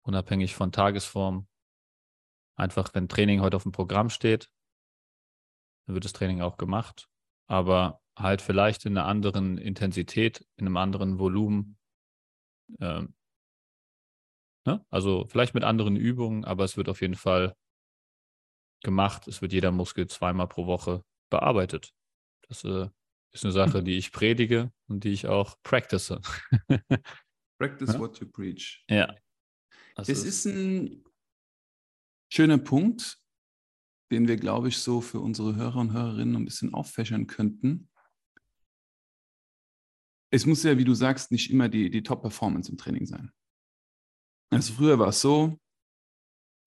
unabhängig 0.02 0.56
von 0.56 0.72
Tagesform. 0.72 1.48
Einfach, 2.56 2.90
wenn 2.96 3.08
Training 3.08 3.42
heute 3.42 3.56
auf 3.56 3.64
dem 3.64 3.72
Programm 3.72 4.10
steht, 4.10 4.50
dann 5.86 5.94
wird 5.94 6.06
das 6.06 6.14
Training 6.14 6.42
auch 6.42 6.58
gemacht, 6.58 7.08
aber 7.48 8.02
halt 8.16 8.42
vielleicht 8.42 8.86
in 8.86 8.98
einer 8.98 9.08
anderen 9.08 9.58
Intensität, 9.58 10.46
in 10.58 10.66
einem 10.66 10.78
anderen 10.78 11.20
Volumen. 11.20 11.78
Ähm, 12.80 13.14
ne? 14.66 14.86
Also 14.90 15.26
vielleicht 15.28 15.54
mit 15.54 15.64
anderen 15.64 15.96
Übungen, 15.96 16.46
aber 16.46 16.64
es 16.64 16.78
wird 16.78 16.90
auf 16.90 17.02
jeden 17.02 17.16
Fall 17.16 17.56
gemacht. 18.82 19.28
Es 19.28 19.42
wird 19.42 19.54
jeder 19.54 19.72
Muskel 19.72 20.08
zweimal 20.08 20.48
pro 20.48 20.66
Woche 20.66 21.04
bearbeitet. 21.30 21.94
Das 22.48 22.64
äh, 22.64 22.90
ist 23.32 23.44
eine 23.44 23.52
Sache, 23.52 23.84
die 23.84 23.98
ich 23.98 24.12
predige 24.12 24.72
und 24.88 25.04
die 25.04 25.12
ich 25.12 25.28
auch 25.28 25.56
practice. 25.64 26.14
Practice 27.60 27.94
ja? 27.94 28.00
what 28.00 28.20
you 28.20 28.28
preach. 28.28 28.84
Ja, 28.88 29.16
das 29.96 30.10
es 30.10 30.20
ist, 30.20 30.46
ist 30.46 30.54
ein 30.54 31.04
schöner 32.32 32.60
Punkt, 32.60 33.20
den 34.12 34.28
wir, 34.28 34.38
glaube 34.38 34.70
ich, 34.70 34.78
so 34.78 35.02
für 35.02 35.20
unsere 35.20 35.56
Hörer 35.56 35.78
und 35.78 35.94
Hörerinnen 35.94 36.36
ein 36.36 36.46
bisschen 36.46 36.74
auffächern 36.74 37.28
könnten. 37.28 37.90
Es 40.32 40.46
muss 40.46 40.64
ja, 40.64 40.78
wie 40.78 40.86
du 40.86 40.94
sagst, 40.94 41.32
nicht 41.32 41.52
immer 41.52 41.70
die, 41.70 41.90
die 41.90 42.04
Top-Performance 42.04 42.72
im 42.72 42.78
Training 42.78 43.06
sein. 43.06 43.32
Also 44.50 44.74
früher 44.74 45.00
war 45.00 45.10
es 45.10 45.22
so, 45.22 45.58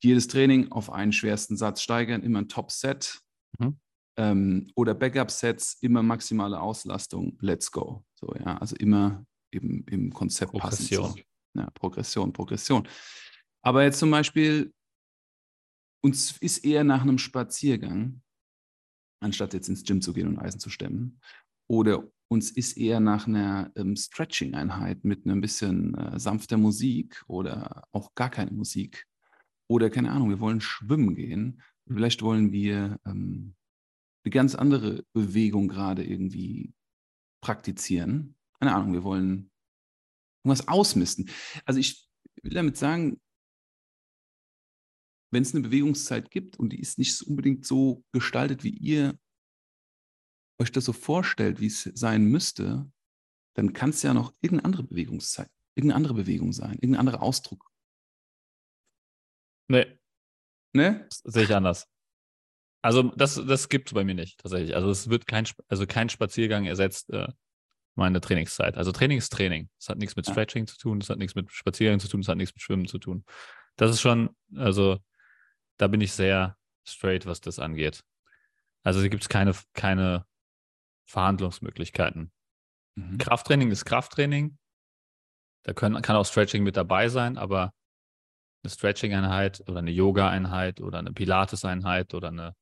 jedes 0.02 0.28
Training 0.28 0.72
auf 0.72 0.90
einen 0.90 1.12
schwersten 1.12 1.56
Satz 1.56 1.82
steigern, 1.82 2.22
immer 2.22 2.40
ein 2.40 2.48
Top-Set. 2.48 3.20
Mhm. 3.58 3.78
Ähm, 4.16 4.70
oder 4.74 4.94
Backup-Sets, 4.94 5.78
immer 5.82 6.02
maximale 6.02 6.60
Auslastung, 6.60 7.38
let's 7.40 7.70
go. 7.70 8.04
So, 8.14 8.34
ja, 8.34 8.58
also 8.58 8.76
immer 8.76 9.24
eben 9.52 9.84
im 9.84 10.12
Konzept 10.12 10.52
Progression. 10.52 11.02
passend. 11.02 11.26
Ja, 11.54 11.70
Progression, 11.70 12.32
Progression. 12.32 12.88
Aber 13.62 13.82
jetzt 13.82 13.98
zum 13.98 14.10
Beispiel, 14.10 14.72
uns 16.02 16.36
ist 16.38 16.64
eher 16.64 16.84
nach 16.84 17.02
einem 17.02 17.18
Spaziergang, 17.18 18.22
anstatt 19.22 19.54
jetzt 19.54 19.68
ins 19.68 19.84
Gym 19.84 20.00
zu 20.00 20.12
gehen 20.12 20.28
und 20.28 20.38
Eisen 20.38 20.60
zu 20.60 20.70
stemmen, 20.70 21.20
oder 21.68 22.04
uns 22.28 22.50
ist 22.50 22.76
eher 22.76 23.00
nach 23.00 23.26
einer 23.26 23.72
ähm, 23.74 23.96
Stretching-Einheit 23.96 25.04
mit 25.04 25.26
ein 25.26 25.40
bisschen 25.40 25.94
äh, 25.94 26.18
sanfter 26.18 26.56
Musik 26.56 27.22
oder 27.26 27.84
auch 27.92 28.14
gar 28.14 28.30
keine 28.30 28.52
Musik. 28.52 29.06
Oder 29.68 29.90
keine 29.90 30.10
Ahnung, 30.12 30.30
wir 30.30 30.40
wollen 30.40 30.60
schwimmen 30.60 31.14
gehen. 31.14 31.62
Vielleicht 31.88 32.22
wollen 32.22 32.52
wir 32.52 32.98
ähm, 33.04 33.54
eine 34.24 34.30
ganz 34.30 34.54
andere 34.54 35.04
Bewegung 35.12 35.68
gerade 35.68 36.04
irgendwie 36.04 36.72
praktizieren. 37.40 38.36
Keine 38.60 38.74
Ahnung, 38.74 38.92
wir 38.92 39.02
wollen 39.02 39.50
irgendwas 40.44 40.68
ausmisten. 40.68 41.30
Also 41.64 41.80
ich 41.80 42.08
will 42.42 42.52
damit 42.52 42.76
sagen, 42.76 43.20
wenn 45.30 45.42
es 45.42 45.54
eine 45.54 45.62
Bewegungszeit 45.62 46.30
gibt 46.30 46.58
und 46.58 46.72
die 46.72 46.80
ist 46.80 46.98
nicht 46.98 47.22
unbedingt 47.22 47.64
so 47.64 48.04
gestaltet, 48.12 48.64
wie 48.64 48.70
ihr 48.70 49.18
euch 50.58 50.72
das 50.72 50.84
so 50.84 50.92
vorstellt, 50.92 51.60
wie 51.60 51.66
es 51.66 51.84
sein 51.94 52.24
müsste, 52.24 52.90
dann 53.54 53.72
kann 53.72 53.90
es 53.90 54.02
ja 54.02 54.14
noch 54.14 54.32
irgendeine 54.40 54.66
andere 54.66 54.82
Bewegungszeit, 54.84 55.50
irgendeine 55.74 55.96
andere 55.96 56.14
Bewegung 56.14 56.52
sein, 56.52 56.74
irgendein 56.74 57.00
anderer 57.00 57.22
Ausdruck. 57.22 57.70
Nee. 59.68 59.98
Ne? 60.72 61.06
Das 61.08 61.32
sehe 61.32 61.44
ich 61.44 61.54
anders. 61.54 61.86
Also 62.82 63.02
das, 63.02 63.34
das 63.34 63.68
gibt 63.68 63.88
es 63.88 63.94
bei 63.94 64.04
mir 64.04 64.14
nicht, 64.14 64.38
tatsächlich. 64.40 64.74
Also 64.74 64.90
es 64.90 65.10
wird 65.10 65.26
kein, 65.26 65.46
also 65.68 65.86
kein 65.86 66.08
Spaziergang 66.08 66.66
ersetzt 66.66 67.10
äh, 67.10 67.28
meine 67.94 68.20
Trainingszeit. 68.20 68.76
Also 68.76 68.92
Training 68.92 69.18
ist 69.18 69.32
Training. 69.32 69.68
Es 69.78 69.88
hat 69.88 69.98
nichts 69.98 70.16
mit 70.16 70.26
Stretching 70.26 70.66
zu 70.66 70.78
tun, 70.78 71.00
es 71.00 71.10
hat 71.10 71.18
nichts 71.18 71.34
mit 71.34 71.50
Spaziergang 71.50 72.00
zu 72.00 72.08
tun, 72.08 72.20
es 72.20 72.28
hat 72.28 72.36
nichts 72.36 72.54
mit 72.54 72.62
Schwimmen 72.62 72.86
zu 72.86 72.98
tun. 72.98 73.24
Das 73.76 73.90
ist 73.90 74.00
schon, 74.00 74.30
also 74.56 74.98
da 75.80 75.88
bin 75.88 76.00
ich 76.00 76.12
sehr 76.12 76.56
straight, 76.84 77.26
was 77.26 77.40
das 77.40 77.58
angeht. 77.58 78.04
Also 78.82 79.00
gibt 79.02 79.22
es 79.22 79.28
keine, 79.28 79.54
keine 79.72 80.26
Verhandlungsmöglichkeiten. 81.06 82.32
Mhm. 82.94 83.18
Krafttraining 83.18 83.70
ist 83.70 83.84
Krafttraining. 83.84 84.58
Da 85.62 85.72
können, 85.72 86.00
kann 86.02 86.16
auch 86.16 86.24
Stretching 86.24 86.62
mit 86.62 86.76
dabei 86.76 87.08
sein, 87.08 87.36
aber 87.36 87.74
eine 88.62 88.70
Stretching-Einheit 88.70 89.62
oder 89.68 89.78
eine 89.78 89.90
Yoga-Einheit 89.90 90.80
oder 90.80 90.98
eine 90.98 91.12
Pilates-Einheit 91.12 92.14
oder 92.14 92.28
eine, 92.28 92.54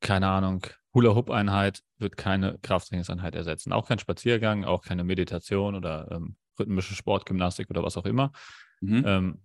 keine 0.00 0.28
Ahnung, 0.28 0.66
Hula-Hoop-Einheit 0.94 1.82
wird 1.98 2.16
keine 2.16 2.58
Krafttrainingseinheit 2.58 3.34
ersetzen. 3.34 3.72
Auch 3.72 3.86
kein 3.86 3.98
Spaziergang, 3.98 4.64
auch 4.64 4.82
keine 4.82 5.04
Meditation 5.04 5.74
oder 5.74 6.10
ähm, 6.10 6.36
rhythmische 6.58 6.94
Sportgymnastik 6.94 7.70
oder 7.70 7.82
was 7.82 7.96
auch 7.96 8.06
immer. 8.06 8.32
Mhm. 8.80 9.04
Ähm, 9.06 9.42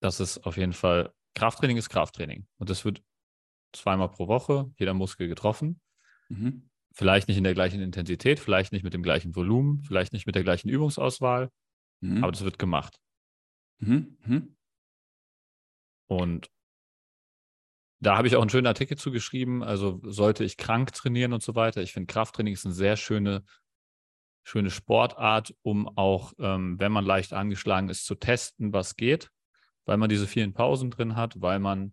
das 0.00 0.20
ist 0.20 0.38
auf 0.46 0.56
jeden 0.56 0.72
Fall, 0.72 1.12
Krafttraining 1.34 1.76
ist 1.76 1.88
Krafttraining. 1.88 2.46
Und 2.58 2.70
das 2.70 2.84
wird 2.84 3.02
zweimal 3.72 4.10
pro 4.10 4.28
Woche, 4.28 4.70
jeder 4.76 4.94
Muskel 4.94 5.28
getroffen. 5.28 5.80
Mhm. 6.28 6.68
Vielleicht 6.94 7.28
nicht 7.28 7.38
in 7.38 7.44
der 7.44 7.54
gleichen 7.54 7.80
Intensität, 7.80 8.38
vielleicht 8.38 8.72
nicht 8.72 8.82
mit 8.82 8.92
dem 8.92 9.02
gleichen 9.02 9.34
Volumen, 9.34 9.82
vielleicht 9.82 10.12
nicht 10.12 10.26
mit 10.26 10.34
der 10.34 10.42
gleichen 10.42 10.68
Übungsauswahl, 10.68 11.50
mhm. 12.00 12.22
aber 12.22 12.32
das 12.32 12.44
wird 12.44 12.58
gemacht. 12.58 13.00
Mhm. 13.78 14.18
Mhm. 14.24 14.56
Und 16.06 16.50
da 18.00 18.16
habe 18.16 18.26
ich 18.26 18.36
auch 18.36 18.40
einen 18.40 18.50
schönen 18.50 18.66
Artikel 18.66 18.98
zu 18.98 19.12
geschrieben. 19.12 19.62
Also 19.62 20.00
sollte 20.02 20.44
ich 20.44 20.56
krank 20.56 20.92
trainieren 20.92 21.32
und 21.32 21.42
so 21.42 21.54
weiter. 21.54 21.82
Ich 21.82 21.92
finde 21.92 22.12
Krafttraining 22.12 22.52
ist 22.52 22.66
eine 22.66 22.74
sehr 22.74 22.96
schöne, 22.96 23.44
schöne 24.44 24.70
Sportart, 24.70 25.54
um 25.62 25.88
auch, 25.96 26.32
ähm, 26.38 26.78
wenn 26.80 26.92
man 26.92 27.04
leicht 27.04 27.32
angeschlagen 27.32 27.88
ist, 27.88 28.04
zu 28.04 28.16
testen, 28.16 28.72
was 28.72 28.96
geht, 28.96 29.30
weil 29.84 29.96
man 29.96 30.08
diese 30.08 30.26
vielen 30.26 30.52
Pausen 30.52 30.90
drin 30.90 31.16
hat, 31.16 31.40
weil 31.40 31.58
man 31.58 31.92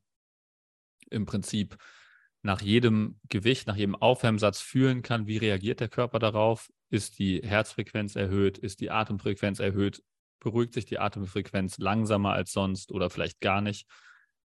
im 1.10 1.26
Prinzip 1.26 1.78
nach 2.42 2.62
jedem 2.62 3.20
Gewicht, 3.30 3.68
nach 3.68 3.76
jedem 3.76 3.96
Aufwärmsatz 3.96 4.62
fühlen 4.62 5.02
kann, 5.02 5.28
wie 5.28 5.38
reagiert 5.38 5.80
der 5.80 5.90
Körper 5.90 6.20
darauf. 6.20 6.70
Ist 6.90 7.20
die 7.20 7.42
Herzfrequenz 7.44 8.16
erhöht? 8.16 8.58
Ist 8.58 8.80
die 8.80 8.92
Atemfrequenz 8.92 9.60
erhöht? 9.60 10.04
Beruhigt 10.40 10.74
sich 10.74 10.86
die 10.86 11.00
Atemfrequenz 11.00 11.78
langsamer 11.80 12.32
als 12.32 12.52
sonst 12.52 12.92
oder 12.92 13.10
vielleicht 13.10 13.42
gar 13.42 13.62
nicht? 13.62 13.88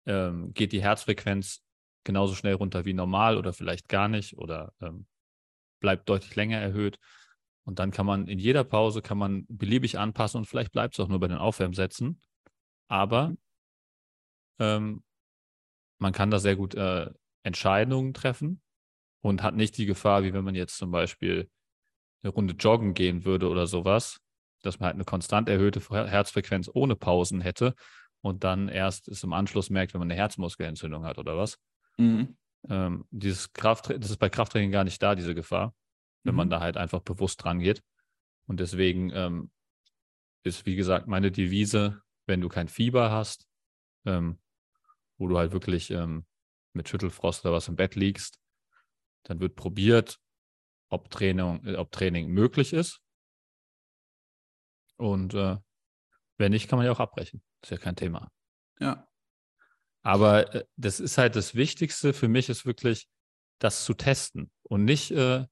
Ähm, 0.07 0.53
geht 0.53 0.73
die 0.73 0.83
Herzfrequenz 0.83 1.63
genauso 2.05 2.35
schnell 2.35 2.55
runter 2.55 2.85
wie 2.85 2.93
normal 2.93 3.37
oder 3.37 3.53
vielleicht 3.53 3.89
gar 3.89 4.09
nicht 4.09 4.37
oder 4.37 4.73
ähm, 4.81 5.07
bleibt 5.81 6.09
deutlich 6.09 6.37
länger 6.37 6.59
erhöht? 6.59 6.99
Und 7.65 7.79
dann 7.79 7.91
kann 7.91 8.07
man 8.07 8.27
in 8.27 8.39
jeder 8.39 8.65
Pause 8.65 9.01
kann 9.01 9.19
man 9.19 9.47
beliebig 9.49 9.99
anpassen 9.99 10.39
und 10.39 10.47
vielleicht 10.47 10.73
bleibt 10.73 10.95
es 10.95 11.01
auch 11.01 11.09
nur 11.09 11.21
bei 11.21 11.29
den 11.29 11.39
Aufwärmsätzen. 11.39 12.21
Aber 12.91 13.37
ähm, 14.59 15.03
man 15.99 16.13
kann 16.13 16.31
da 16.31 16.41
sehr 16.41 16.57
gut 16.57 16.75
äh, 16.75 17.09
Entscheidungen 17.45 18.13
treffen 18.13 18.61
und 19.23 19.43
hat 19.43 19.55
nicht 19.55 19.79
die 19.79 19.87
Gefahr, 19.87 20.25
wie 20.25 20.35
wenn 20.35 20.45
man 20.45 20.57
jetzt 20.57 20.77
zum 20.77 20.91
Beispiel 20.91 21.49
eine 22.23 22.33
Runde 22.33 22.55
joggen 22.55 22.93
gehen 22.93 23.25
würde 23.25 23.49
oder 23.49 23.67
sowas, 23.67 24.21
dass 24.63 24.81
man 24.81 24.89
halt 24.89 24.95
eine 24.97 25.05
konstant 25.05 25.49
erhöhte 25.49 25.81
Herzfrequenz 25.81 26.69
ohne 26.73 26.97
Pausen 26.97 27.41
hätte 27.41 27.75
und 28.23 28.43
dann 28.43 28.69
erst 28.69 29.09
es 29.09 29.23
im 29.23 29.33
Anschluss 29.33 29.71
merkt, 29.71 29.95
wenn 29.95 30.01
man 30.01 30.11
eine 30.11 30.21
Herzmuskelentzündung 30.21 31.05
hat 31.05 31.19
oder 31.19 31.37
was. 31.37 31.59
Mhm. 31.97 32.37
Ähm, 32.69 33.05
dieses 33.11 33.53
Kraft, 33.53 33.89
das 33.89 34.11
ist 34.11 34.19
bei 34.19 34.29
Krafttraining 34.29 34.73
gar 34.73 34.85
nicht 34.85 35.01
da, 35.01 35.15
diese 35.15 35.35
Gefahr, 35.37 35.75
wenn 36.25 36.35
mhm. 36.35 36.39
man 36.39 36.51
da 36.51 36.61
halt 36.61 36.77
einfach 36.77 37.01
bewusst 37.01 37.43
dran 37.43 37.61
geht. 37.61 37.83
Und 38.47 38.59
deswegen 38.59 39.11
ähm, 39.15 39.51
ist, 40.43 40.67
wie 40.67 40.75
gesagt, 40.75 41.07
meine 41.07 41.31
Devise, 41.31 42.03
wenn 42.31 42.41
du 42.41 42.49
kein 42.49 42.69
Fieber 42.69 43.11
hast, 43.11 43.47
ähm, 44.07 44.41
wo 45.19 45.29
du 45.29 45.37
halt 45.37 45.53
wirklich 45.53 45.91
ähm, 45.91 46.25
mit 46.73 46.89
Schüttelfrost 46.89 47.45
oder 47.45 47.53
was 47.53 47.69
im 47.69 47.77
Bett 47.77 47.97
liegst, 47.97 48.41
dann 49.25 49.41
wird 49.41 49.57
probiert, 49.57 50.19
ob 50.89 51.11
Training, 51.11 51.67
äh, 51.67 51.77
ob 51.77 51.91
Training 51.91 52.29
möglich 52.29 52.73
ist. 52.73 53.03
Und 54.97 55.35
äh, 55.35 55.59
wenn 56.39 56.53
nicht, 56.53 56.69
kann 56.69 56.79
man 56.79 56.87
ja 56.87 56.93
auch 56.93 57.01
abbrechen. 57.01 57.43
Ist 57.63 57.71
ja 57.71 57.79
kein 57.79 57.97
Thema. 57.97 58.31
Ja. 58.79 59.07
Aber 60.03 60.55
äh, 60.55 60.65
das 60.77 61.01
ist 61.01 61.19
halt 61.19 61.37
das 61.37 61.55
Wichtigste 61.55 62.13
für 62.13 62.29
mich, 62.29 62.49
ist 62.49 62.65
wirklich, 62.65 63.09
das 63.59 63.85
zu 63.85 63.93
testen 63.93 64.51
und 64.63 64.85
nicht 64.87 65.11
äh, 65.11 65.47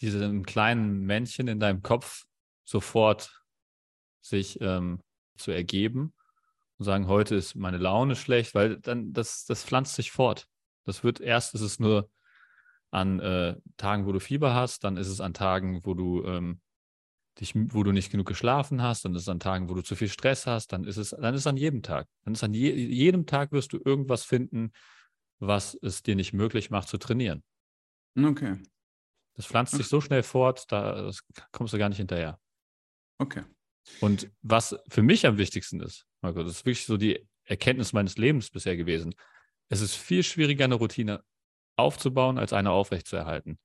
diesem 0.00 0.46
kleinen 0.46 1.04
Männchen 1.04 1.48
in 1.48 1.60
deinem 1.60 1.82
Kopf 1.82 2.24
sofort 2.64 3.44
sich 4.22 4.58
ähm, 4.62 5.02
zu 5.36 5.50
ergeben 5.50 6.12
und 6.78 6.84
sagen, 6.84 7.06
heute 7.06 7.34
ist 7.34 7.54
meine 7.54 7.78
Laune 7.78 8.16
schlecht, 8.16 8.54
weil 8.54 8.78
dann 8.78 9.12
das, 9.12 9.44
das 9.44 9.64
pflanzt 9.64 9.94
sich 9.94 10.10
fort. 10.10 10.48
Das 10.84 11.04
wird 11.04 11.20
erst, 11.20 11.54
ist 11.54 11.60
es 11.60 11.78
nur 11.78 12.10
an 12.90 13.20
äh, 13.20 13.56
Tagen, 13.76 14.06
wo 14.06 14.12
du 14.12 14.20
Fieber 14.20 14.54
hast, 14.54 14.84
dann 14.84 14.96
ist 14.96 15.08
es 15.08 15.20
an 15.20 15.34
Tagen, 15.34 15.84
wo 15.84 15.94
du 15.94 16.24
ähm, 16.24 16.60
dich, 17.40 17.54
wo 17.54 17.82
du 17.82 17.92
nicht 17.92 18.10
genug 18.10 18.26
geschlafen 18.26 18.82
hast, 18.82 19.04
dann 19.04 19.14
ist 19.14 19.22
es 19.22 19.28
an 19.28 19.40
Tagen, 19.40 19.68
wo 19.68 19.74
du 19.74 19.82
zu 19.82 19.96
viel 19.96 20.08
Stress 20.08 20.46
hast, 20.46 20.72
dann 20.72 20.84
ist 20.84 20.96
es, 20.96 21.10
dann 21.10 21.34
ist 21.34 21.40
es 21.40 21.46
an 21.46 21.56
jedem 21.56 21.82
Tag. 21.82 22.06
Dann 22.24 22.34
ist 22.34 22.44
an 22.44 22.54
je, 22.54 22.72
jedem 22.72 23.26
Tag 23.26 23.52
wirst 23.52 23.72
du 23.72 23.80
irgendwas 23.84 24.24
finden, 24.24 24.72
was 25.40 25.76
es 25.82 26.02
dir 26.02 26.14
nicht 26.14 26.32
möglich 26.32 26.70
macht 26.70 26.88
zu 26.88 26.98
trainieren. 26.98 27.42
Okay. 28.16 28.62
Das 29.34 29.46
pflanzt 29.46 29.74
okay. 29.74 29.82
sich 29.82 29.90
so 29.90 30.00
schnell 30.00 30.22
fort, 30.22 30.64
da 30.70 31.10
kommst 31.50 31.74
du 31.74 31.78
gar 31.78 31.88
nicht 31.88 31.98
hinterher. 31.98 32.38
Okay. 33.18 33.42
Und 34.00 34.30
was 34.42 34.76
für 34.88 35.02
mich 35.02 35.26
am 35.26 35.38
wichtigsten 35.38 35.80
ist, 35.80 36.06
Marco, 36.20 36.42
das 36.42 36.52
ist 36.52 36.66
wirklich 36.66 36.86
so 36.86 36.96
die 36.96 37.26
Erkenntnis 37.44 37.92
meines 37.92 38.16
Lebens 38.16 38.50
bisher 38.50 38.76
gewesen. 38.76 39.14
Es 39.68 39.80
ist 39.80 39.94
viel 39.94 40.22
schwieriger, 40.22 40.64
eine 40.64 40.76
Routine 40.76 41.22
aufzubauen, 41.76 42.38
als 42.38 42.52
eine 42.52 42.70
aufrechtzuerhalten. 42.70 43.58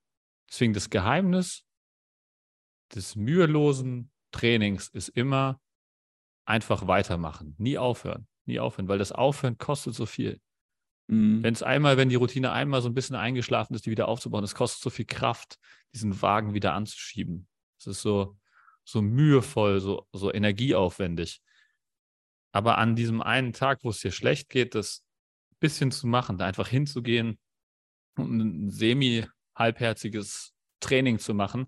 Deswegen 0.49 0.73
das 0.73 0.89
Geheimnis 0.89 1.63
des 2.93 3.15
mühelosen 3.15 4.12
Trainings 4.32 4.89
ist 4.89 5.10
immer 5.10 5.62
einfach 6.45 6.88
weitermachen, 6.88 7.55
nie 7.58 7.77
aufhören, 7.77 8.27
nie 8.45 8.60
aufhören, 8.60 8.88
weil 8.88 8.97
das 8.97 9.12
Aufhören 9.12 9.58
kostet 9.58 9.93
so 9.93 10.05
viel. 10.05 10.41
Mhm. 11.08 11.43
Wenn 11.43 11.53
es 11.53 11.63
einmal, 11.63 11.97
wenn 11.97 12.10
die 12.10 12.15
Routine 12.15 12.51
einmal 12.51 12.82
so 12.82 12.89
ein 12.89 12.93
bisschen 12.93 13.15
eingeschlafen 13.15 13.75
ist, 13.75 13.86
die 13.86 13.91
wieder 13.91 14.08
aufzubauen, 14.08 14.43
es 14.43 14.55
kostet 14.55 14.82
so 14.82 14.89
viel 14.89 15.05
Kraft, 15.05 15.60
diesen 15.93 16.21
Wagen 16.21 16.53
wieder 16.53 16.73
anzuschieben. 16.73 17.47
Es 17.79 17.88
ist 17.88 18.01
so, 18.01 18.38
so 18.91 19.02
mühevoll, 19.02 19.80
so, 19.80 20.08
so 20.13 20.34
energieaufwendig. 20.34 21.41
Aber 22.52 22.78
an 22.78 22.95
diesem 22.95 23.21
einen 23.21 23.54
Tag, 23.54 23.84
wo 23.84 23.89
es 23.89 23.99
dir 23.99 24.12
schlecht 24.12 24.49
geht, 24.49 24.75
das 24.75 25.06
bisschen 25.60 25.91
zu 25.91 26.08
machen, 26.08 26.38
da 26.38 26.45
einfach 26.45 26.67
hinzugehen 26.67 27.38
und 28.15 28.39
ein 28.39 28.69
semi-halbherziges 28.69 30.54
Training 30.80 31.19
zu 31.19 31.34
machen, 31.34 31.67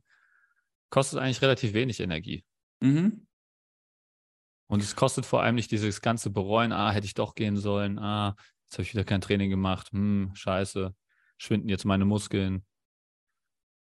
kostet 0.89 1.19
eigentlich 1.19 1.41
relativ 1.41 1.73
wenig 1.73 1.99
Energie. 1.99 2.43
Mhm. 2.79 3.27
Und 4.67 4.81
es 4.81 4.95
kostet 4.95 5.25
vor 5.25 5.43
allem 5.43 5.55
nicht 5.55 5.71
dieses 5.71 6.01
ganze 6.01 6.29
Bereuen, 6.29 6.71
ah, 6.71 6.91
hätte 6.91 7.05
ich 7.05 7.13
doch 7.13 7.35
gehen 7.35 7.57
sollen, 7.57 7.99
ah, 7.99 8.35
jetzt 8.63 8.73
habe 8.73 8.83
ich 8.83 8.93
wieder 8.93 9.03
kein 9.03 9.19
Training 9.19 9.49
gemacht, 9.49 9.91
hm, 9.91 10.31
scheiße, 10.33 10.95
schwinden 11.37 11.67
jetzt 11.67 11.83
meine 11.83 12.05
Muskeln, 12.05 12.65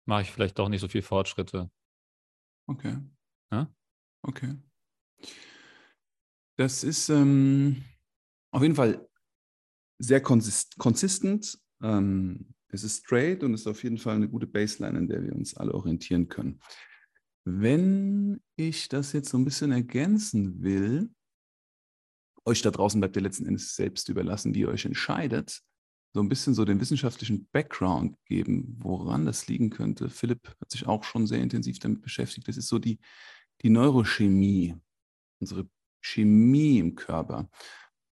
mache 0.06 0.24
ich 0.24 0.32
vielleicht 0.32 0.60
doch 0.60 0.68
nicht 0.68 0.82
so 0.82 0.90
viel 0.90 1.02
Fortschritte. 1.02 1.72
Okay. 2.68 2.98
Ja? 3.54 3.72
Okay. 4.24 4.56
Das 6.58 6.84
ist 6.84 7.10
ähm, 7.10 7.84
auf 8.52 8.64
jeden 8.64 8.76
Fall 8.76 9.08
sehr 10.00 10.22
konsist 10.22 10.78
konsistent. 10.78 11.60
Ähm, 11.82 12.54
es 12.70 12.84
ist 12.84 13.04
straight 13.04 13.44
und 13.44 13.54
ist 13.54 13.68
auf 13.68 13.84
jeden 13.84 14.00
Fall 14.00 14.16
eine 14.16 14.28
gute 14.28 14.48
Baseline, 14.48 14.98
in 14.98 15.08
der 15.08 15.24
wir 15.24 15.34
uns 15.34 15.56
alle 15.56 15.74
orientieren 15.74 16.28
können. 16.30 16.60
Wenn 17.46 18.42
ich 18.56 18.90
das 18.90 19.14
jetzt 19.14 19.30
so 19.30 19.38
ein 19.38 19.46
bisschen 19.46 19.72
ergänzen 19.72 20.64
will, 20.64 21.12
euch 22.46 22.62
da 22.62 22.72
draußen 22.72 23.00
bleibt 23.00 23.16
ihr 23.16 23.22
letzten 23.22 23.46
Endes 23.46 23.76
selbst 23.76 24.10
überlassen, 24.10 24.56
wie 24.56 24.62
ihr 24.62 24.70
euch 24.70 24.86
entscheidet, 24.86 25.62
so 26.14 26.22
ein 26.22 26.30
bisschen 26.30 26.54
so 26.54 26.64
den 26.64 26.80
wissenschaftlichen 26.80 27.48
Background 27.52 28.16
geben, 28.26 28.76
woran 28.80 29.26
das 29.26 29.48
liegen 29.48 29.70
könnte. 29.70 30.10
Philipp 30.10 30.48
hat 30.62 30.72
sich 30.72 30.86
auch 30.88 31.04
schon 31.04 31.26
sehr 31.26 31.42
intensiv 31.42 31.80
damit 31.80 32.02
beschäftigt. 32.02 32.48
Das 32.48 32.58
ist 32.58 32.68
so 32.68 32.78
die, 32.78 33.00
die 33.64 33.70
Neurochemie, 33.70 34.76
unsere 35.40 35.68
Chemie 36.02 36.80
im 36.80 36.96
Körper, 36.96 37.50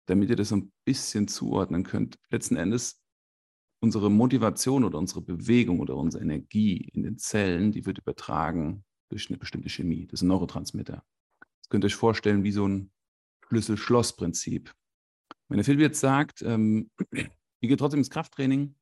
damit 0.07 0.29
ihr 0.29 0.35
das 0.35 0.51
ein 0.53 0.71
bisschen 0.85 1.27
zuordnen 1.27 1.83
könnt. 1.83 2.17
Letzten 2.29 2.55
Endes 2.55 3.01
unsere 3.81 4.11
Motivation 4.11 4.83
oder 4.83 4.97
unsere 4.99 5.21
Bewegung 5.21 5.79
oder 5.79 5.95
unsere 5.95 6.23
Energie 6.23 6.89
in 6.93 7.03
den 7.03 7.17
Zellen, 7.17 7.71
die 7.71 7.85
wird 7.85 7.97
übertragen 7.97 8.85
durch 9.09 9.29
eine 9.29 9.37
bestimmte 9.37 9.69
Chemie. 9.69 10.05
Das 10.05 10.19
ist 10.19 10.21
ein 10.23 10.27
Neurotransmitter. 10.27 11.03
Das 11.39 11.69
könnt 11.69 11.83
ihr 11.83 11.87
euch 11.87 11.95
vorstellen 11.95 12.43
wie 12.43 12.51
so 12.51 12.67
ein 12.67 12.91
Schlüssel-Schloss-Prinzip. 13.47 14.71
Wenn 15.49 15.57
der 15.57 15.65
Philipp 15.65 15.81
jetzt 15.81 15.99
sagt, 15.99 16.43
ähm, 16.43 16.91
ihr 17.11 17.69
geht 17.69 17.79
trotzdem 17.79 17.99
ins 17.99 18.09
Krafttraining, 18.09 18.75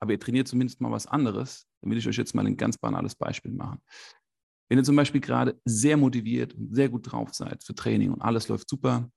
aber 0.00 0.12
ihr 0.12 0.20
trainiert 0.20 0.48
zumindest 0.48 0.80
mal 0.80 0.90
was 0.90 1.06
anderes, 1.06 1.66
dann 1.80 1.90
will 1.90 1.98
ich 1.98 2.08
euch 2.08 2.16
jetzt 2.16 2.34
mal 2.34 2.46
ein 2.46 2.56
ganz 2.56 2.78
banales 2.78 3.14
Beispiel 3.14 3.52
machen. 3.52 3.80
Wenn 4.68 4.78
ihr 4.78 4.84
zum 4.84 4.96
Beispiel 4.96 5.20
gerade 5.20 5.60
sehr 5.64 5.96
motiviert 5.96 6.54
und 6.54 6.74
sehr 6.74 6.88
gut 6.88 7.10
drauf 7.10 7.34
seid 7.34 7.62
für 7.62 7.74
Training 7.74 8.12
und 8.12 8.22
alles 8.22 8.48
läuft 8.48 8.68
super, 8.68 9.10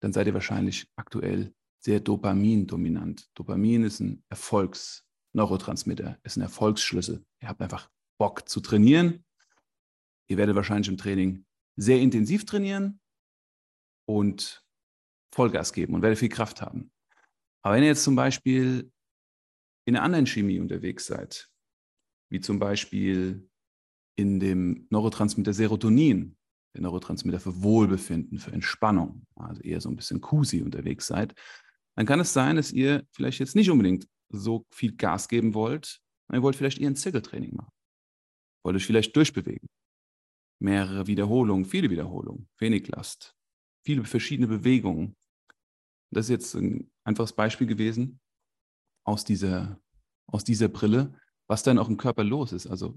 dann 0.00 0.12
seid 0.12 0.26
ihr 0.26 0.34
wahrscheinlich 0.34 0.88
aktuell 0.96 1.54
sehr 1.80 2.00
Dopamin-dominant. 2.00 3.28
Dopamin 3.34 3.84
ist 3.84 4.00
ein 4.00 4.24
Erfolgsneurotransmitter, 4.28 6.18
ist 6.24 6.36
ein 6.36 6.42
Erfolgsschlüssel. 6.42 7.24
Ihr 7.40 7.48
habt 7.48 7.62
einfach 7.62 7.88
Bock 8.18 8.48
zu 8.48 8.60
trainieren. 8.60 9.24
Ihr 10.28 10.36
werdet 10.36 10.56
wahrscheinlich 10.56 10.88
im 10.88 10.98
Training 10.98 11.46
sehr 11.76 12.00
intensiv 12.00 12.44
trainieren 12.44 13.00
und 14.06 14.64
Vollgas 15.32 15.72
geben 15.72 15.94
und 15.94 16.02
werdet 16.02 16.18
viel 16.18 16.28
Kraft 16.28 16.60
haben. 16.60 16.90
Aber 17.62 17.76
wenn 17.76 17.82
ihr 17.82 17.90
jetzt 17.90 18.04
zum 18.04 18.16
Beispiel 18.16 18.90
in 19.86 19.96
einer 19.96 20.04
anderen 20.04 20.26
Chemie 20.26 20.58
unterwegs 20.58 21.06
seid, 21.06 21.50
wie 22.30 22.40
zum 22.40 22.58
Beispiel 22.58 23.47
in 24.18 24.40
dem 24.40 24.88
Neurotransmitter 24.90 25.52
Serotonin, 25.52 26.36
der 26.74 26.82
Neurotransmitter 26.82 27.38
für 27.38 27.62
Wohlbefinden, 27.62 28.38
für 28.38 28.50
Entspannung, 28.50 29.24
also 29.36 29.62
eher 29.62 29.80
so 29.80 29.88
ein 29.88 29.94
bisschen 29.94 30.20
Kusi 30.20 30.60
unterwegs 30.60 31.06
seid, 31.06 31.34
dann 31.94 32.04
kann 32.04 32.18
es 32.18 32.32
sein, 32.32 32.56
dass 32.56 32.72
ihr 32.72 33.06
vielleicht 33.12 33.38
jetzt 33.38 33.54
nicht 33.54 33.70
unbedingt 33.70 34.08
so 34.28 34.66
viel 34.72 34.96
Gas 34.96 35.28
geben 35.28 35.54
wollt. 35.54 36.00
Ihr 36.32 36.42
wollt 36.42 36.56
vielleicht 36.56 36.78
eher 36.78 36.90
ein 36.90 36.96
Zirkeltraining 36.96 37.54
machen. 37.54 37.70
Wollt 38.64 38.74
euch 38.74 38.86
vielleicht 38.86 39.14
durchbewegen. 39.14 39.68
Mehrere 40.60 41.06
Wiederholungen, 41.06 41.64
viele 41.64 41.88
Wiederholungen, 41.88 42.48
wenig 42.58 42.88
Last, 42.88 43.36
viele 43.84 44.02
verschiedene 44.02 44.48
Bewegungen. 44.48 45.16
Das 46.10 46.26
ist 46.26 46.30
jetzt 46.30 46.54
ein 46.56 46.90
einfaches 47.04 47.34
Beispiel 47.34 47.68
gewesen 47.68 48.18
aus 49.04 49.24
dieser, 49.24 49.80
aus 50.26 50.42
dieser 50.42 50.68
Brille, 50.68 51.14
was 51.46 51.62
dann 51.62 51.78
auch 51.78 51.88
im 51.88 51.96
Körper 51.96 52.24
los 52.24 52.52
ist. 52.52 52.66
Also 52.66 52.96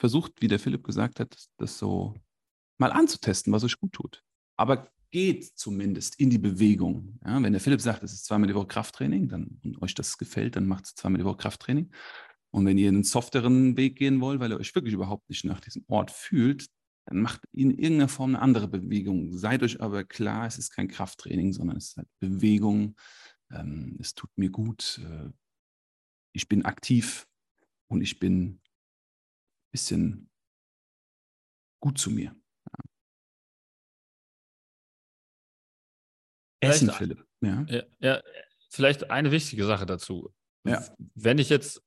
versucht, 0.00 0.32
wie 0.40 0.48
der 0.48 0.58
Philipp 0.58 0.82
gesagt 0.82 1.20
hat, 1.20 1.36
das 1.58 1.78
so 1.78 2.14
mal 2.78 2.90
anzutesten, 2.90 3.52
was 3.52 3.62
euch 3.64 3.78
gut 3.78 3.92
tut. 3.92 4.24
Aber 4.56 4.90
geht 5.10 5.44
zumindest 5.58 6.18
in 6.18 6.30
die 6.30 6.38
Bewegung. 6.38 7.18
Ja, 7.24 7.42
wenn 7.42 7.52
der 7.52 7.60
Philipp 7.60 7.80
sagt, 7.80 8.02
es 8.02 8.12
ist 8.12 8.24
zweimal 8.24 8.48
die 8.48 8.54
Woche 8.54 8.68
Krafttraining, 8.68 9.28
dann 9.28 9.60
und 9.64 9.82
euch 9.82 9.94
das 9.94 10.18
gefällt, 10.18 10.56
dann 10.56 10.66
macht 10.66 10.86
es 10.86 10.94
zweimal 10.94 11.18
die 11.18 11.24
Woche 11.24 11.36
Krafttraining. 11.36 11.90
Und 12.52 12.66
wenn 12.66 12.78
ihr 12.78 12.88
einen 12.88 13.04
softeren 13.04 13.76
Weg 13.76 13.96
gehen 13.96 14.20
wollt, 14.20 14.40
weil 14.40 14.50
ihr 14.50 14.58
euch 14.58 14.74
wirklich 14.74 14.94
überhaupt 14.94 15.28
nicht 15.28 15.44
nach 15.44 15.60
diesem 15.60 15.84
Ort 15.88 16.10
fühlt, 16.10 16.66
dann 17.06 17.20
macht 17.20 17.42
in 17.52 17.70
irgendeiner 17.70 18.08
Form 18.08 18.34
eine 18.34 18.42
andere 18.42 18.68
Bewegung. 18.68 19.36
Seid 19.36 19.62
euch 19.62 19.80
aber 19.80 20.04
klar, 20.04 20.46
es 20.46 20.58
ist 20.58 20.70
kein 20.70 20.88
Krafttraining, 20.88 21.52
sondern 21.52 21.76
es 21.76 21.88
ist 21.88 21.96
halt 21.96 22.08
Bewegung. 22.20 22.96
Ähm, 23.50 23.96
es 24.00 24.14
tut 24.14 24.30
mir 24.36 24.50
gut. 24.50 25.00
Äh, 25.04 25.30
ich 26.32 26.48
bin 26.48 26.64
aktiv 26.64 27.26
und 27.88 28.00
ich 28.00 28.20
bin 28.20 28.60
bisschen 29.70 30.30
gut 31.80 31.98
zu 31.98 32.10
mir. 32.10 32.34
Essen, 36.60 36.90
Philipp. 36.90 37.26
Ja. 37.40 37.64
ja. 37.68 37.82
Ja, 38.00 38.22
vielleicht 38.68 39.10
eine 39.10 39.30
wichtige 39.30 39.64
Sache 39.64 39.86
dazu. 39.86 40.32
Ja. 40.64 40.84
Wenn 41.14 41.38
ich 41.38 41.48
jetzt 41.48 41.82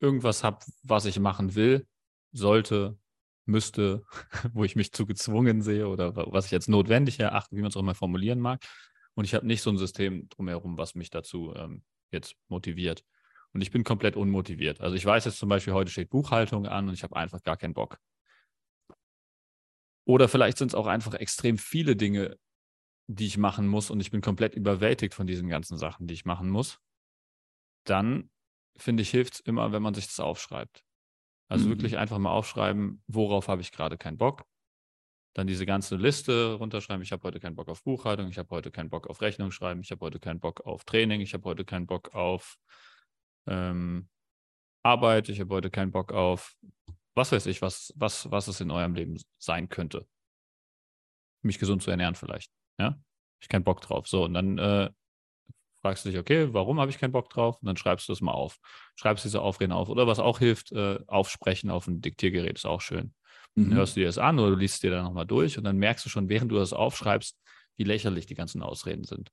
irgendwas 0.00 0.44
habe, 0.44 0.64
was 0.82 1.06
ich 1.06 1.18
machen 1.18 1.54
will, 1.54 1.86
sollte, 2.32 2.98
müsste, 3.46 4.04
wo 4.52 4.64
ich 4.64 4.76
mich 4.76 4.92
zu 4.92 5.06
gezwungen 5.06 5.62
sehe 5.62 5.88
oder 5.88 6.14
was 6.14 6.46
ich 6.46 6.50
jetzt 6.50 6.68
notwendig 6.68 7.18
erachte, 7.20 7.56
wie 7.56 7.60
man 7.60 7.70
es 7.70 7.76
auch 7.76 7.80
immer 7.80 7.94
formulieren 7.94 8.40
mag, 8.40 8.62
und 9.14 9.24
ich 9.24 9.34
habe 9.34 9.46
nicht 9.46 9.62
so 9.62 9.70
ein 9.70 9.78
System 9.78 10.28
drumherum, 10.30 10.78
was 10.78 10.94
mich 10.94 11.10
dazu 11.10 11.52
ähm, 11.54 11.82
jetzt 12.10 12.34
motiviert. 12.48 13.04
Und 13.52 13.60
ich 13.60 13.70
bin 13.70 13.84
komplett 13.84 14.16
unmotiviert. 14.16 14.80
Also 14.80 14.96
ich 14.96 15.04
weiß 15.04 15.24
jetzt 15.26 15.38
zum 15.38 15.48
Beispiel, 15.48 15.74
heute 15.74 15.90
steht 15.90 16.10
Buchhaltung 16.10 16.66
an 16.66 16.88
und 16.88 16.94
ich 16.94 17.02
habe 17.02 17.16
einfach 17.16 17.42
gar 17.42 17.56
keinen 17.56 17.74
Bock. 17.74 17.98
Oder 20.04 20.28
vielleicht 20.28 20.58
sind 20.58 20.68
es 20.68 20.74
auch 20.74 20.86
einfach 20.86 21.14
extrem 21.14 21.58
viele 21.58 21.94
Dinge, 21.94 22.38
die 23.06 23.26
ich 23.26 23.36
machen 23.36 23.66
muss 23.66 23.90
und 23.90 24.00
ich 24.00 24.10
bin 24.10 24.20
komplett 24.20 24.54
überwältigt 24.54 25.14
von 25.14 25.26
diesen 25.26 25.48
ganzen 25.48 25.76
Sachen, 25.76 26.06
die 26.06 26.14
ich 26.14 26.24
machen 26.24 26.48
muss, 26.48 26.78
dann 27.84 28.30
finde 28.76 29.02
ich, 29.02 29.10
hilft 29.10 29.34
es 29.34 29.40
immer, 29.40 29.72
wenn 29.72 29.82
man 29.82 29.94
sich 29.94 30.06
das 30.06 30.20
aufschreibt. 30.20 30.84
Also 31.48 31.66
mhm. 31.66 31.70
wirklich 31.70 31.98
einfach 31.98 32.18
mal 32.18 32.30
aufschreiben, 32.30 33.02
worauf 33.06 33.48
habe 33.48 33.60
ich 33.60 33.72
gerade 33.72 33.98
keinen 33.98 34.16
Bock. 34.16 34.44
Dann 35.34 35.46
diese 35.46 35.66
ganze 35.66 35.96
Liste 35.96 36.54
runterschreiben. 36.54 37.02
Ich 37.02 37.12
habe 37.12 37.22
heute 37.22 37.40
keinen 37.40 37.56
Bock 37.56 37.68
auf 37.68 37.82
Buchhaltung, 37.82 38.28
ich 38.28 38.38
habe 38.38 38.50
heute 38.50 38.70
keinen 38.70 38.90
Bock 38.90 39.06
auf 39.06 39.20
Rechnung 39.20 39.50
schreiben, 39.50 39.80
ich 39.80 39.90
habe 39.90 40.04
heute 40.04 40.20
keinen 40.20 40.40
Bock 40.40 40.60
auf 40.62 40.84
Training, 40.84 41.20
ich 41.20 41.34
habe 41.34 41.44
heute 41.44 41.64
keinen 41.64 41.86
Bock 41.86 42.14
auf 42.14 42.58
ähm, 43.46 44.08
Arbeit, 44.82 45.28
ich 45.28 45.40
habe 45.40 45.54
heute 45.54 45.70
keinen 45.70 45.92
Bock 45.92 46.12
auf 46.12 46.56
was 47.14 47.32
weiß 47.32 47.46
ich, 47.46 47.62
was, 47.62 47.92
was, 47.96 48.30
was 48.30 48.48
es 48.48 48.60
in 48.60 48.70
eurem 48.70 48.94
Leben 48.94 49.20
sein 49.38 49.68
könnte. 49.68 50.06
Mich 51.42 51.58
gesund 51.58 51.82
zu 51.82 51.90
ernähren 51.90 52.14
vielleicht. 52.14 52.50
Ja, 52.78 52.98
ich 53.40 53.48
keinen 53.48 53.64
Bock 53.64 53.80
drauf. 53.80 54.06
So, 54.06 54.24
und 54.24 54.34
dann 54.34 54.58
äh, 54.58 54.90
fragst 55.82 56.04
du 56.04 56.10
dich, 56.10 56.18
okay, 56.18 56.52
warum 56.52 56.80
habe 56.80 56.90
ich 56.90 56.98
keinen 56.98 57.12
Bock 57.12 57.28
drauf? 57.28 57.58
Und 57.60 57.66
dann 57.66 57.76
schreibst 57.76 58.08
du 58.08 58.12
es 58.12 58.20
mal 58.20 58.32
auf. 58.32 58.58
Schreibst 58.96 59.24
diese 59.24 59.42
Aufreden 59.42 59.72
auf. 59.72 59.88
Oder 59.88 60.06
was 60.06 60.20
auch 60.20 60.38
hilft, 60.38 60.72
äh, 60.72 61.00
aufsprechen 61.06 61.70
auf 61.70 61.86
ein 61.86 62.00
Diktiergerät 62.00 62.56
ist 62.56 62.66
auch 62.66 62.80
schön. 62.80 63.14
Mhm. 63.54 63.70
Dann 63.70 63.78
hörst 63.78 63.96
du 63.96 64.00
dir 64.00 64.06
das 64.06 64.18
an 64.18 64.38
oder 64.38 64.50
du 64.50 64.56
liest 64.56 64.76
es 64.76 64.80
dir 64.80 64.90
dann 64.90 65.04
nochmal 65.04 65.26
durch 65.26 65.58
und 65.58 65.64
dann 65.64 65.76
merkst 65.76 66.04
du 66.06 66.08
schon, 66.08 66.28
während 66.28 66.50
du 66.50 66.56
das 66.56 66.72
aufschreibst, 66.72 67.38
wie 67.76 67.84
lächerlich 67.84 68.26
die 68.26 68.34
ganzen 68.34 68.62
Ausreden 68.62 69.04
sind. 69.04 69.30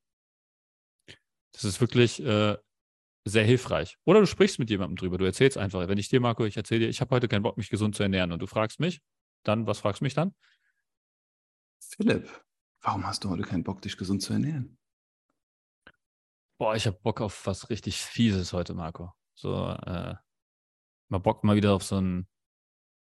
Das 1.53 1.63
ist 1.63 1.79
wirklich 1.79 2.21
äh, 2.23 2.57
sehr 3.25 3.43
hilfreich. 3.43 3.97
Oder 4.05 4.21
du 4.21 4.25
sprichst 4.25 4.59
mit 4.59 4.69
jemandem 4.69 4.95
drüber. 4.95 5.17
Du 5.17 5.25
erzählst 5.25 5.57
einfach, 5.57 5.87
wenn 5.87 5.97
ich 5.97 6.09
dir, 6.09 6.19
Marco, 6.19 6.45
ich 6.45 6.57
erzähle 6.57 6.81
dir, 6.81 6.89
ich 6.89 7.01
habe 7.01 7.15
heute 7.15 7.27
keinen 7.27 7.43
Bock, 7.43 7.57
mich 7.57 7.69
gesund 7.69 7.95
zu 7.95 8.03
ernähren 8.03 8.31
und 8.31 8.39
du 8.39 8.47
fragst 8.47 8.79
mich, 8.79 9.01
dann, 9.43 9.67
was 9.67 9.79
fragst 9.79 10.01
du 10.01 10.05
mich 10.05 10.13
dann? 10.13 10.33
Philipp, 11.79 12.29
Warum 12.81 13.05
hast 13.05 13.23
du 13.23 13.29
heute 13.29 13.43
keinen 13.43 13.63
Bock, 13.63 13.81
dich 13.81 13.97
gesund 13.97 14.21
zu 14.21 14.33
ernähren? 14.33 14.77
Boah, 16.57 16.75
ich 16.75 16.87
habe 16.87 16.97
Bock 17.01 17.21
auf 17.21 17.45
was 17.45 17.69
richtig 17.69 17.97
Fieses 17.97 18.53
heute, 18.53 18.73
Marco. 18.73 19.11
So, 19.33 19.69
äh, 19.69 20.15
mal 21.09 21.17
Bock 21.19 21.43
mal 21.43 21.55
wieder 21.55 21.73
auf 21.73 21.83
so 21.83 21.99
ein 21.99 22.27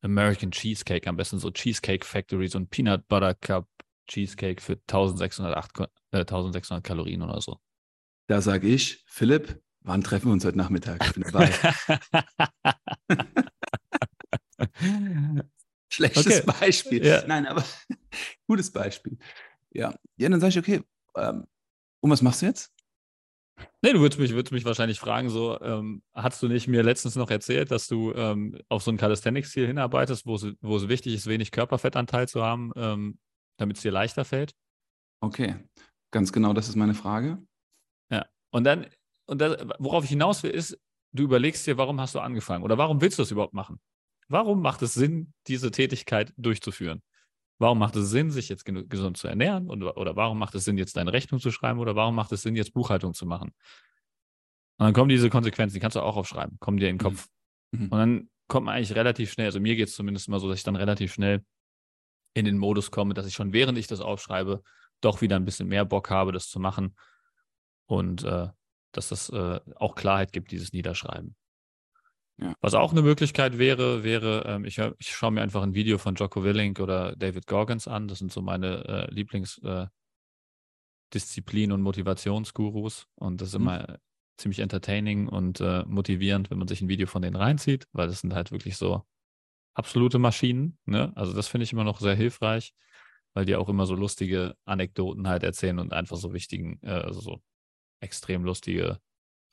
American 0.02 0.50
Cheesecake, 0.50 1.08
am 1.08 1.16
besten 1.16 1.38
so 1.38 1.50
Cheesecake 1.50 2.04
Factory, 2.04 2.48
so 2.48 2.58
ein 2.58 2.68
Peanut 2.68 3.06
Butter 3.08 3.34
Cup 3.34 3.68
Cheesecake 4.08 4.60
für 4.60 4.74
1608, 4.74 5.90
äh, 6.10 6.24
1600 6.24 6.84
Kalorien 6.84 7.22
oder 7.22 7.40
so. 7.40 7.58
Da 8.26 8.40
sage 8.40 8.68
ich, 8.68 9.02
Philipp, 9.06 9.62
wann 9.84 10.02
treffen 10.02 10.26
wir 10.26 10.32
uns 10.32 10.44
heute 10.44 10.58
Nachmittag? 10.58 11.04
Ich 11.06 11.14
bin 11.14 11.24
dabei. 11.24 11.52
Schlechtes 15.88 16.26
okay. 16.26 16.42
Beispiel. 16.60 17.04
Ja. 17.04 17.26
Nein, 17.26 17.46
aber 17.46 17.64
gutes 18.48 18.70
Beispiel. 18.70 19.18
Ja, 19.72 19.94
ja 20.16 20.28
dann 20.28 20.40
sage 20.40 20.50
ich, 20.50 20.58
okay, 20.58 20.82
ähm, 21.16 21.46
und 22.00 22.10
was 22.10 22.22
machst 22.22 22.42
du 22.42 22.46
jetzt? 22.46 22.72
Nee, 23.82 23.92
du 23.92 24.00
würdest 24.00 24.18
mich, 24.18 24.32
würdest 24.32 24.52
mich 24.52 24.64
wahrscheinlich 24.64 24.98
fragen, 24.98 25.28
so, 25.28 25.60
ähm, 25.60 26.02
hast 26.14 26.42
du 26.42 26.48
nicht 26.48 26.68
mir 26.68 26.82
letztens 26.82 27.16
noch 27.16 27.30
erzählt, 27.30 27.70
dass 27.70 27.86
du 27.86 28.12
ähm, 28.14 28.58
auf 28.68 28.82
so 28.82 28.90
ein 28.90 28.96
Calisthenics-Ziel 28.96 29.66
hinarbeitest, 29.66 30.26
wo 30.26 30.36
es, 30.36 30.88
wichtig 30.88 31.14
ist, 31.14 31.26
wenig 31.26 31.50
Körperfettanteil 31.50 32.28
zu 32.28 32.42
haben, 32.42 32.72
ähm, 32.76 33.18
damit 33.58 33.76
es 33.76 33.82
dir 33.82 33.92
leichter 33.92 34.24
fällt? 34.24 34.54
Okay, 35.20 35.56
ganz 36.10 36.32
genau, 36.32 36.54
das 36.54 36.68
ist 36.68 36.76
meine 36.76 36.94
Frage. 36.94 37.38
Ja, 38.10 38.26
und 38.50 38.64
dann, 38.64 38.86
und 39.26 39.40
das, 39.40 39.64
worauf 39.78 40.04
ich 40.04 40.10
hinaus 40.10 40.42
will, 40.42 40.50
ist, 40.50 40.78
du 41.12 41.22
überlegst 41.24 41.66
dir, 41.66 41.78
warum 41.78 42.00
hast 42.00 42.14
du 42.14 42.20
angefangen 42.20 42.64
oder 42.64 42.78
warum 42.78 43.00
willst 43.00 43.18
du 43.18 43.22
das 43.22 43.30
überhaupt 43.30 43.54
machen? 43.54 43.80
Warum 44.28 44.62
macht 44.62 44.82
es 44.82 44.94
Sinn, 44.94 45.32
diese 45.46 45.70
Tätigkeit 45.70 46.32
durchzuführen? 46.36 47.02
Warum 47.58 47.78
macht 47.78 47.96
es 47.96 48.10
Sinn, 48.10 48.30
sich 48.30 48.48
jetzt 48.48 48.64
gesund 48.64 49.16
zu 49.16 49.28
ernähren? 49.28 49.70
Oder, 49.70 49.96
oder 49.96 50.16
warum 50.16 50.38
macht 50.38 50.54
es 50.54 50.64
Sinn, 50.64 50.78
jetzt 50.78 50.96
deine 50.96 51.12
Rechnung 51.12 51.40
zu 51.40 51.50
schreiben? 51.50 51.78
Oder 51.78 51.94
warum 51.94 52.14
macht 52.14 52.32
es 52.32 52.42
Sinn, 52.42 52.56
jetzt 52.56 52.72
Buchhaltung 52.72 53.14
zu 53.14 53.26
machen? 53.26 53.52
Und 54.78 54.86
dann 54.86 54.94
kommen 54.94 55.08
diese 55.08 55.30
Konsequenzen, 55.30 55.74
die 55.74 55.80
kannst 55.80 55.96
du 55.96 56.00
auch 56.00 56.16
aufschreiben, 56.16 56.56
kommen 56.58 56.78
dir 56.78 56.88
in 56.88 56.98
den 56.98 57.06
mhm. 57.06 57.10
Kopf. 57.10 57.28
Mhm. 57.72 57.84
Und 57.84 57.98
dann 57.98 58.30
kommt 58.48 58.66
man 58.66 58.76
eigentlich 58.76 58.94
relativ 58.96 59.32
schnell, 59.32 59.46
also 59.46 59.60
mir 59.60 59.76
geht 59.76 59.88
es 59.88 59.94
zumindest 59.94 60.28
mal 60.28 60.40
so, 60.40 60.48
dass 60.48 60.58
ich 60.58 60.64
dann 60.64 60.76
relativ 60.76 61.12
schnell 61.12 61.44
in 62.34 62.44
den 62.44 62.58
Modus 62.58 62.90
komme, 62.90 63.14
dass 63.14 63.26
ich 63.26 63.34
schon 63.34 63.52
während 63.52 63.78
ich 63.78 63.86
das 63.86 64.00
aufschreibe, 64.00 64.62
doch 65.00 65.20
wieder 65.20 65.36
ein 65.36 65.44
bisschen 65.44 65.68
mehr 65.68 65.84
Bock 65.84 66.10
habe, 66.10 66.32
das 66.32 66.48
zu 66.48 66.58
machen. 66.58 66.96
Und 67.86 68.24
äh, 68.24 68.48
dass 68.92 69.08
das 69.08 69.28
äh, 69.30 69.60
auch 69.76 69.94
Klarheit 69.94 70.32
gibt, 70.32 70.50
dieses 70.52 70.72
Niederschreiben. 70.72 71.34
Ja. 72.38 72.54
Was 72.60 72.74
auch 72.74 72.92
eine 72.92 73.02
Möglichkeit 73.02 73.58
wäre, 73.58 74.04
wäre, 74.04 74.44
ähm, 74.46 74.64
ich, 74.64 74.78
ich 74.78 75.14
schaue 75.14 75.32
mir 75.32 75.42
einfach 75.42 75.62
ein 75.62 75.74
Video 75.74 75.98
von 75.98 76.14
Jocko 76.14 76.42
Willink 76.42 76.80
oder 76.80 77.14
David 77.16 77.46
Gorgons 77.46 77.86
an. 77.86 78.08
Das 78.08 78.18
sind 78.18 78.32
so 78.32 78.40
meine 78.40 78.84
äh, 78.86 79.10
Lieblingsdisziplin- 79.12 79.90
äh, 81.70 81.72
und 81.72 81.82
Motivationsgurus. 81.82 83.06
Und 83.14 83.40
das 83.40 83.48
ist 83.48 83.58
mhm. 83.58 83.62
immer 83.62 83.98
ziemlich 84.38 84.60
entertaining 84.60 85.28
und 85.28 85.60
äh, 85.60 85.84
motivierend, 85.86 86.50
wenn 86.50 86.58
man 86.58 86.68
sich 86.68 86.80
ein 86.80 86.88
Video 86.88 87.06
von 87.06 87.22
denen 87.22 87.36
reinzieht, 87.36 87.86
weil 87.92 88.08
das 88.08 88.20
sind 88.20 88.34
halt 88.34 88.50
wirklich 88.50 88.76
so 88.76 89.02
absolute 89.74 90.18
Maschinen. 90.18 90.78
Ne? 90.84 91.12
Also 91.14 91.32
das 91.32 91.48
finde 91.48 91.64
ich 91.64 91.72
immer 91.72 91.84
noch 91.84 92.00
sehr 92.00 92.14
hilfreich, 92.14 92.74
weil 93.34 93.44
die 93.44 93.56
auch 93.56 93.68
immer 93.68 93.86
so 93.86 93.94
lustige 93.94 94.56
Anekdoten 94.64 95.28
halt 95.28 95.42
erzählen 95.42 95.78
und 95.78 95.92
einfach 95.92 96.16
so 96.16 96.32
wichtigen, 96.32 96.78
äh, 96.82 96.90
also 96.90 97.20
so 97.20 97.42
extrem 98.02 98.44
lustige 98.44 98.98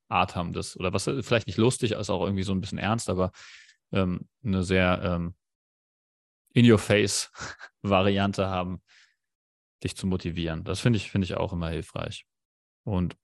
Art 0.09 0.35
haben 0.35 0.53
das. 0.53 0.77
Oder 0.77 0.93
was 0.93 1.05
vielleicht 1.21 1.47
nicht 1.47 1.57
lustig, 1.57 1.95
als 1.95 2.09
auch 2.09 2.23
irgendwie 2.23 2.43
so 2.43 2.53
ein 2.53 2.61
bisschen 2.61 2.77
ernst, 2.77 3.09
aber 3.09 3.31
ähm, 3.91 4.27
eine 4.43 4.63
sehr 4.63 5.01
ähm, 5.03 5.35
in-your-face-Variante 6.53 8.47
haben, 8.47 8.81
dich 9.83 9.95
zu 9.95 10.07
motivieren. 10.07 10.63
Das 10.63 10.79
finde 10.79 10.97
ich, 10.97 11.11
finde 11.11 11.25
ich 11.25 11.35
auch 11.35 11.53
immer 11.53 11.69
hilfreich. 11.69 12.25
Und 12.83 13.15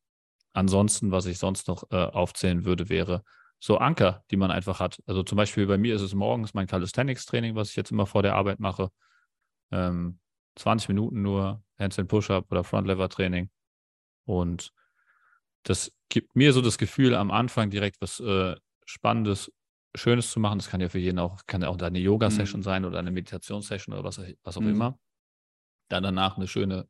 ansonsten, 0.54 1.12
was 1.12 1.26
ich 1.26 1.38
sonst 1.38 1.68
noch 1.68 1.84
äh, 1.92 1.96
aufzählen 1.96 2.66
würde, 2.66 2.90
wäre 2.90 3.24
so 3.60 3.78
Anker, 3.78 4.24
die 4.32 4.38
man 4.38 4.52
einfach 4.52 4.80
hat. 4.80 5.02
Also 5.06 5.24
zum 5.24 5.38
Beispiel 5.38 5.66
bei 5.66 5.78
mir 5.78 5.96
ist 5.96 6.02
es 6.02 6.14
morgens 6.14 6.54
mein 6.54 6.68
Calisthenics-Training, 6.68 7.56
was 7.56 7.72
ich 7.72 7.76
jetzt 7.76 7.92
immer 7.92 8.06
vor 8.06 8.22
der 8.22 8.36
Arbeit 8.36 8.60
mache. 8.60 8.90
Ähm, 9.72 10.20
20 10.56 10.90
Minuten 10.90 11.22
nur 11.22 11.64
Handstand 11.80 12.10
Push-Up 12.10 12.52
oder 12.52 12.64
Front-Lever-Training. 12.64 13.50
Und 14.26 14.72
das 15.66 15.92
gibt 16.10 16.36
mir 16.36 16.54
so 16.54 16.62
das 16.62 16.78
Gefühl, 16.78 17.16
am 17.16 17.32
Anfang 17.32 17.70
direkt 17.70 18.00
was 18.00 18.20
äh, 18.20 18.56
Spannendes, 18.86 19.52
Schönes 19.96 20.30
zu 20.32 20.40
machen. 20.40 20.60
Das 20.60 20.70
kann 20.70 20.80
ja 20.80 20.90
für 20.90 21.00
jeden 21.00 21.20
auch, 21.20 21.42
kann 21.48 21.62
ja 21.62 21.70
auch 21.70 21.78
eine 21.80 22.00
Yoga-Session 22.00 22.62
mhm. 22.62 22.64
sein 22.64 22.86
oder 22.86 23.00
eine 23.00 23.12
Meditationssession 23.12 23.94
oder 23.94 24.04
was, 24.04 24.22
was 24.44 24.58
auch 24.58 24.62
mhm. 24.62 24.70
immer. 24.70 25.00
Dann 25.90 26.04
danach 26.04 26.38
eine 26.38 26.48
schöne 26.48 26.88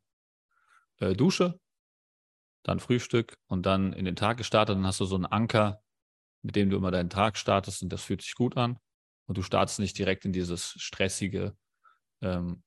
äh, 1.00 1.14
Dusche, 1.14 1.60
dann 2.64 2.80
Frühstück 2.80 3.38
und 3.48 3.66
dann 3.66 3.94
in 3.94 4.06
den 4.06 4.16
Tag 4.16 4.38
gestartet. 4.38 4.76
Dann 4.76 4.86
hast 4.86 5.00
du 5.00 5.06
so 5.06 5.16
einen 5.16 5.26
Anker, 5.26 5.82
mit 6.42 6.56
dem 6.56 6.70
du 6.70 6.78
immer 6.78 6.92
deinen 6.92 7.10
Tag 7.10 7.38
startest 7.38 7.82
und 7.82 7.90
das 7.94 8.04
fühlt 8.04 8.22
sich 8.22 8.36
gut 8.36 8.58
an. 8.58 8.78
Und 9.28 9.38
du 9.38 9.42
startest 9.42 9.80
nicht 9.80 9.98
direkt 9.98 10.26
in 10.26 10.34
dieses 10.34 10.72
stressige, 10.78 11.56
ähm, 12.22 12.64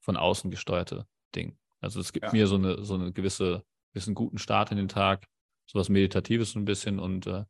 von 0.00 0.16
außen 0.16 0.50
gesteuerte 0.50 1.06
Ding. 1.34 1.58
Also 1.80 2.00
es 2.00 2.12
gibt 2.12 2.26
ja. 2.26 2.32
mir 2.32 2.46
so 2.46 2.54
eine, 2.54 2.84
so 2.84 2.94
eine 2.94 3.12
gewisse, 3.12 3.64
gewissen 3.92 4.14
guten 4.14 4.38
Start 4.38 4.70
in 4.70 4.76
den 4.76 4.88
Tag, 4.88 5.26
sowas 5.66 5.88
Meditatives 5.88 6.54
ein 6.54 6.64
bisschen 6.64 6.98
und 6.98 7.26
äh, 7.26 7.44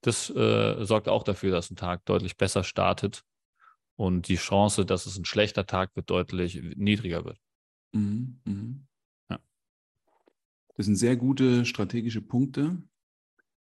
das 0.00 0.28
äh, 0.30 0.84
sorgt 0.84 1.08
auch 1.08 1.22
dafür, 1.22 1.50
dass 1.50 1.70
ein 1.70 1.76
Tag 1.76 2.04
deutlich 2.04 2.36
besser 2.36 2.62
startet 2.62 3.24
und 3.96 4.28
die 4.28 4.36
Chance, 4.36 4.84
dass 4.84 5.06
es 5.06 5.16
ein 5.16 5.24
schlechter 5.24 5.66
Tag 5.66 5.94
wird, 5.96 6.10
deutlich 6.10 6.60
niedriger 6.76 7.24
wird. 7.24 7.38
Mhm, 7.92 8.40
mhm. 8.44 8.86
Das 10.76 10.86
sind 10.86 10.96
sehr 10.96 11.16
gute 11.16 11.64
strategische 11.64 12.20
Punkte. 12.20 12.82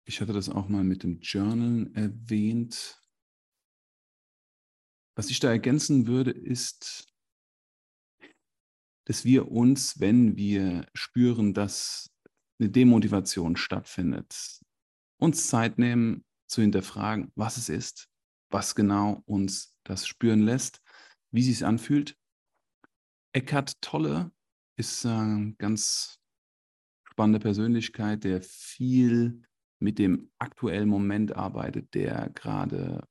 Ich 0.05 0.19
hatte 0.21 0.33
das 0.33 0.49
auch 0.49 0.67
mal 0.67 0.83
mit 0.83 1.03
dem 1.03 1.19
Journal 1.19 1.91
erwähnt. 1.93 2.99
Was 5.15 5.29
ich 5.29 5.39
da 5.39 5.49
ergänzen 5.49 6.07
würde, 6.07 6.31
ist, 6.31 7.07
dass 9.07 9.23
wir 9.23 9.49
uns, 9.49 10.01
wenn 10.01 10.35
wir 10.35 10.85
spüren, 10.93 11.53
dass 11.53 12.11
eine 12.59 12.69
Demotivation 12.69 13.55
stattfindet, 13.55 14.59
uns 15.17 15.47
Zeit 15.47 15.77
nehmen 15.77 16.25
zu 16.47 16.61
hinterfragen, 16.61 17.31
was 17.33 17.55
es 17.55 17.69
ist, 17.69 18.09
was 18.49 18.75
genau 18.75 19.23
uns 19.25 19.73
das 19.85 20.07
spüren 20.07 20.41
lässt, 20.41 20.81
wie 21.31 21.41
sich 21.41 21.55
es 21.55 21.63
anfühlt. 21.63 22.17
Eckhart 23.31 23.81
Tolle 23.81 24.31
ist 24.75 25.05
eine 25.05 25.53
ganz 25.57 26.19
spannende 27.05 27.39
Persönlichkeit, 27.39 28.25
der 28.25 28.41
viel 28.41 29.41
mit 29.79 29.99
dem 29.99 30.31
aktuellen 30.37 30.89
Moment 30.89 31.33
arbeitet, 31.33 31.93
der 31.93 32.29
gerade 32.31 33.07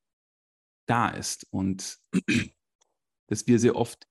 da 0.87 1.09
ist 1.09 1.47
und 1.51 1.99
dass 3.29 3.47
wir 3.47 3.59
sehr 3.59 3.77
oft 3.77 4.07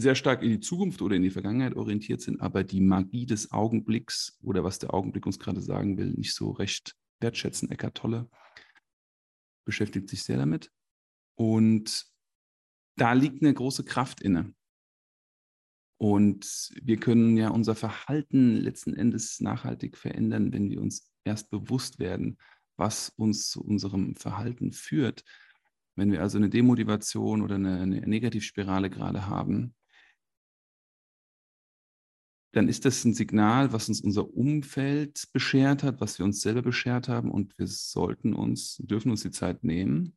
sehr 0.00 0.14
stark 0.14 0.42
in 0.42 0.50
die 0.50 0.60
Zukunft 0.60 1.02
oder 1.02 1.16
in 1.16 1.22
die 1.22 1.30
Vergangenheit 1.30 1.76
orientiert 1.76 2.20
sind, 2.20 2.40
aber 2.40 2.64
die 2.64 2.80
Magie 2.80 3.26
des 3.26 3.52
Augenblicks 3.52 4.38
oder 4.42 4.64
was 4.64 4.78
der 4.78 4.94
Augenblick 4.94 5.26
uns 5.26 5.38
gerade 5.38 5.60
sagen 5.60 5.98
will, 5.98 6.10
nicht 6.10 6.34
so 6.34 6.50
recht 6.50 6.96
wertschätzen. 7.20 7.70
Eckart 7.70 7.96
Tolle 7.96 8.28
beschäftigt 9.64 10.08
sich 10.08 10.22
sehr 10.22 10.38
damit. 10.38 10.70
Und 11.36 12.06
da 12.96 13.12
liegt 13.12 13.42
eine 13.42 13.54
große 13.54 13.84
Kraft 13.84 14.20
inne. 14.20 14.54
Und 15.98 16.72
wir 16.82 16.96
können 16.96 17.36
ja 17.36 17.50
unser 17.50 17.74
Verhalten 17.74 18.56
letzten 18.56 18.94
Endes 18.94 19.40
nachhaltig 19.40 19.98
verändern, 19.98 20.52
wenn 20.52 20.70
wir 20.70 20.80
uns 20.80 21.12
erst 21.24 21.50
bewusst 21.50 21.98
werden, 21.98 22.38
was 22.76 23.10
uns 23.10 23.50
zu 23.50 23.62
unserem 23.62 24.16
Verhalten 24.16 24.72
führt. 24.72 25.24
Wenn 25.96 26.10
wir 26.10 26.22
also 26.22 26.38
eine 26.38 26.48
Demotivation 26.48 27.42
oder 27.42 27.56
eine, 27.56 27.80
eine 27.80 28.00
Negativspirale 28.00 28.88
gerade 28.88 29.26
haben, 29.26 29.74
dann 32.52 32.68
ist 32.68 32.84
das 32.84 33.04
ein 33.04 33.14
Signal, 33.14 33.72
was 33.72 33.88
uns 33.88 34.00
unser 34.00 34.34
Umfeld 34.34 35.28
beschert 35.32 35.82
hat, 35.82 36.00
was 36.00 36.18
wir 36.18 36.24
uns 36.24 36.40
selber 36.40 36.62
beschert 36.62 37.08
haben 37.08 37.30
und 37.30 37.56
wir 37.58 37.66
sollten 37.66 38.34
uns, 38.34 38.76
dürfen 38.78 39.10
uns 39.10 39.22
die 39.22 39.30
Zeit 39.30 39.62
nehmen, 39.62 40.16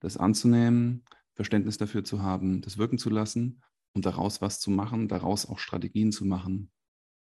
das 0.00 0.16
anzunehmen, 0.16 1.04
Verständnis 1.34 1.76
dafür 1.76 2.04
zu 2.04 2.22
haben, 2.22 2.60
das 2.60 2.78
wirken 2.78 2.98
zu 2.98 3.10
lassen 3.10 3.62
und 3.92 4.06
daraus 4.06 4.40
was 4.40 4.60
zu 4.60 4.70
machen, 4.70 5.08
daraus 5.08 5.46
auch 5.46 5.58
Strategien 5.58 6.12
zu 6.12 6.24
machen, 6.24 6.70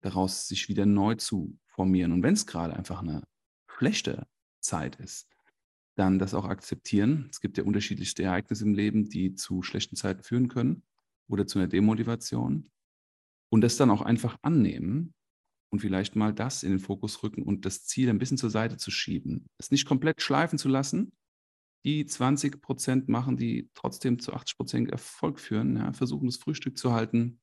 daraus 0.02 0.46
sich 0.46 0.68
wieder 0.68 0.86
neu 0.86 1.14
zu 1.14 1.58
formieren. 1.68 2.12
Und 2.12 2.22
wenn 2.22 2.34
es 2.34 2.46
gerade 2.46 2.74
einfach 2.74 3.00
eine 3.00 3.22
schlechte 3.66 4.26
Zeit 4.60 4.96
ist, 4.96 5.28
dann 5.94 6.18
das 6.18 6.34
auch 6.34 6.44
akzeptieren. 6.44 7.28
Es 7.30 7.40
gibt 7.40 7.58
ja 7.58 7.64
unterschiedlichste 7.64 8.22
Ereignisse 8.22 8.64
im 8.64 8.74
Leben, 8.74 9.08
die 9.08 9.34
zu 9.34 9.62
schlechten 9.62 9.96
Zeiten 9.96 10.22
führen 10.22 10.48
können 10.48 10.82
oder 11.28 11.46
zu 11.46 11.58
einer 11.58 11.68
Demotivation. 11.68 12.70
Und 13.50 13.62
das 13.62 13.76
dann 13.76 13.90
auch 13.90 14.02
einfach 14.02 14.36
annehmen 14.42 15.14
und 15.70 15.80
vielleicht 15.80 16.16
mal 16.16 16.32
das 16.32 16.62
in 16.62 16.70
den 16.70 16.80
Fokus 16.80 17.22
rücken 17.22 17.42
und 17.42 17.64
das 17.64 17.84
Ziel 17.84 18.08
ein 18.08 18.18
bisschen 18.18 18.38
zur 18.38 18.50
Seite 18.50 18.76
zu 18.76 18.90
schieben. 18.90 19.46
Es 19.58 19.70
nicht 19.70 19.86
komplett 19.86 20.22
schleifen 20.22 20.58
zu 20.58 20.68
lassen, 20.68 21.12
die 21.84 22.06
20 22.06 22.60
Prozent 22.60 23.08
machen, 23.08 23.36
die 23.36 23.70
trotzdem 23.74 24.18
zu 24.18 24.32
80 24.32 24.56
Prozent 24.56 24.90
Erfolg 24.90 25.40
führen. 25.40 25.76
Ja, 25.76 25.92
versuchen, 25.92 26.26
das 26.26 26.36
Frühstück 26.36 26.76
zu 26.76 26.92
halten, 26.92 27.40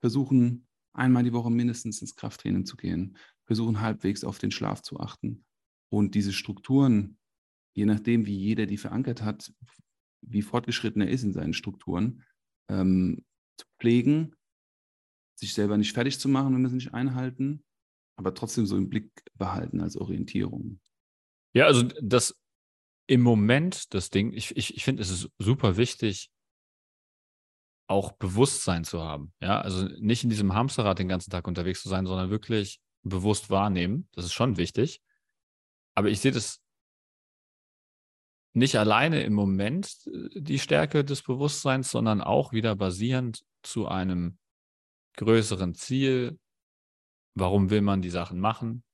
versuchen, 0.00 0.66
einmal 0.94 1.24
die 1.24 1.32
Woche 1.32 1.50
mindestens 1.50 2.00
ins 2.00 2.14
Krafttraining 2.14 2.64
zu 2.64 2.76
gehen, 2.76 3.16
versuchen, 3.44 3.80
halbwegs 3.80 4.24
auf 4.24 4.38
den 4.38 4.50
Schlaf 4.50 4.82
zu 4.82 5.00
achten. 5.00 5.44
Und 5.90 6.14
diese 6.14 6.32
Strukturen, 6.32 7.18
je 7.74 7.86
nachdem, 7.86 8.26
wie 8.26 8.36
jeder 8.36 8.66
die 8.66 8.78
verankert 8.78 9.22
hat, 9.22 9.52
wie 10.22 10.42
fortgeschritten 10.42 11.02
er 11.02 11.10
ist 11.10 11.24
in 11.24 11.32
seinen 11.32 11.54
Strukturen, 11.54 12.22
ähm, 12.68 13.24
zu 13.56 13.66
pflegen 13.78 14.34
sich 15.42 15.54
selber 15.54 15.76
nicht 15.76 15.92
fertig 15.92 16.18
zu 16.18 16.28
machen, 16.28 16.54
wenn 16.54 16.62
wir 16.62 16.68
es 16.68 16.72
nicht 16.72 16.94
einhalten, 16.94 17.64
aber 18.16 18.32
trotzdem 18.32 18.64
so 18.64 18.76
im 18.76 18.88
Blick 18.88 19.10
behalten 19.34 19.80
als 19.80 19.96
Orientierung. 19.96 20.80
Ja, 21.52 21.66
also 21.66 21.82
das 22.00 22.38
im 23.08 23.20
Moment, 23.20 23.92
das 23.92 24.10
Ding, 24.10 24.32
ich, 24.32 24.56
ich, 24.56 24.76
ich 24.76 24.84
finde, 24.84 25.02
es 25.02 25.10
ist 25.10 25.30
super 25.38 25.76
wichtig, 25.76 26.30
auch 27.88 28.12
Bewusstsein 28.12 28.84
zu 28.84 29.02
haben. 29.02 29.34
Ja, 29.40 29.60
also 29.60 29.84
nicht 29.98 30.22
in 30.22 30.30
diesem 30.30 30.54
Hamsterrad 30.54 30.98
den 30.98 31.08
ganzen 31.08 31.30
Tag 31.30 31.46
unterwegs 31.48 31.82
zu 31.82 31.88
sein, 31.88 32.06
sondern 32.06 32.30
wirklich 32.30 32.80
bewusst 33.02 33.50
wahrnehmen. 33.50 34.08
Das 34.12 34.24
ist 34.24 34.32
schon 34.32 34.56
wichtig. 34.56 35.02
Aber 35.94 36.08
ich 36.08 36.20
sehe 36.20 36.32
das 36.32 36.62
nicht 38.54 38.76
alleine 38.76 39.24
im 39.24 39.34
Moment, 39.34 40.06
äh, 40.06 40.40
die 40.40 40.60
Stärke 40.60 41.04
des 41.04 41.22
Bewusstseins, 41.22 41.90
sondern 41.90 42.20
auch 42.20 42.52
wieder 42.52 42.76
basierend 42.76 43.42
zu 43.62 43.88
einem 43.88 44.38
größeren 45.16 45.74
Ziel. 45.74 46.38
Warum 47.34 47.70
will 47.70 47.80
man 47.80 48.02
die 48.02 48.10
Sachen 48.10 48.40
machen? 48.40 48.84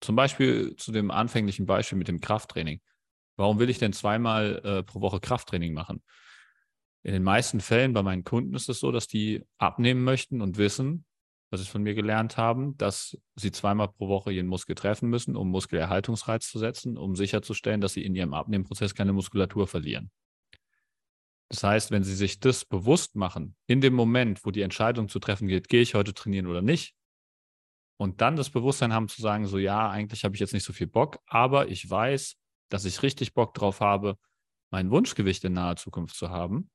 Zum 0.00 0.16
Beispiel 0.16 0.76
zu 0.76 0.92
dem 0.92 1.10
anfänglichen 1.10 1.66
Beispiel 1.66 1.98
mit 1.98 2.08
dem 2.08 2.20
Krafttraining. 2.20 2.80
Warum 3.36 3.58
will 3.58 3.70
ich 3.70 3.78
denn 3.78 3.92
zweimal 3.92 4.60
äh, 4.64 4.82
pro 4.82 5.00
Woche 5.00 5.20
Krafttraining 5.20 5.72
machen? 5.72 6.02
In 7.02 7.12
den 7.12 7.22
meisten 7.22 7.60
Fällen 7.60 7.92
bei 7.92 8.02
meinen 8.02 8.24
Kunden 8.24 8.54
ist 8.54 8.68
es 8.68 8.80
so, 8.80 8.90
dass 8.90 9.06
die 9.06 9.44
abnehmen 9.58 10.02
möchten 10.02 10.40
und 10.40 10.58
wissen, 10.58 11.04
was 11.50 11.60
sie 11.60 11.66
von 11.66 11.82
mir 11.82 11.94
gelernt 11.94 12.36
haben, 12.36 12.76
dass 12.76 13.16
sie 13.36 13.52
zweimal 13.52 13.88
pro 13.88 14.08
Woche 14.08 14.32
ihren 14.32 14.48
Muskel 14.48 14.74
treffen 14.74 15.08
müssen, 15.08 15.36
um 15.36 15.50
Muskelerhaltungsreiz 15.50 16.50
zu 16.50 16.58
setzen, 16.58 16.96
um 16.98 17.14
sicherzustellen, 17.14 17.80
dass 17.80 17.92
sie 17.92 18.04
in 18.04 18.14
ihrem 18.14 18.34
Abnehmprozess 18.34 18.94
keine 18.94 19.12
Muskulatur 19.12 19.66
verlieren. 19.66 20.10
Das 21.48 21.62
heißt, 21.62 21.90
wenn 21.90 22.02
Sie 22.02 22.14
sich 22.14 22.40
das 22.40 22.64
bewusst 22.64 23.14
machen, 23.14 23.56
in 23.66 23.80
dem 23.80 23.94
Moment, 23.94 24.44
wo 24.44 24.50
die 24.50 24.62
Entscheidung 24.62 25.08
zu 25.08 25.18
treffen 25.18 25.46
geht, 25.46 25.68
gehe 25.68 25.82
ich 25.82 25.94
heute 25.94 26.12
trainieren 26.12 26.46
oder 26.46 26.62
nicht, 26.62 26.94
und 27.98 28.20
dann 28.20 28.36
das 28.36 28.50
Bewusstsein 28.50 28.92
haben 28.92 29.08
zu 29.08 29.22
sagen, 29.22 29.46
so 29.46 29.56
ja, 29.56 29.88
eigentlich 29.88 30.24
habe 30.24 30.34
ich 30.34 30.40
jetzt 30.40 30.52
nicht 30.52 30.64
so 30.64 30.74
viel 30.74 30.86
Bock, 30.86 31.18
aber 31.26 31.68
ich 31.68 31.88
weiß, 31.88 32.36
dass 32.68 32.84
ich 32.84 33.02
richtig 33.02 33.32
Bock 33.32 33.54
drauf 33.54 33.80
habe, 33.80 34.18
mein 34.70 34.90
Wunschgewicht 34.90 35.44
in 35.44 35.54
naher 35.54 35.76
Zukunft 35.76 36.14
zu 36.14 36.28
haben. 36.28 36.70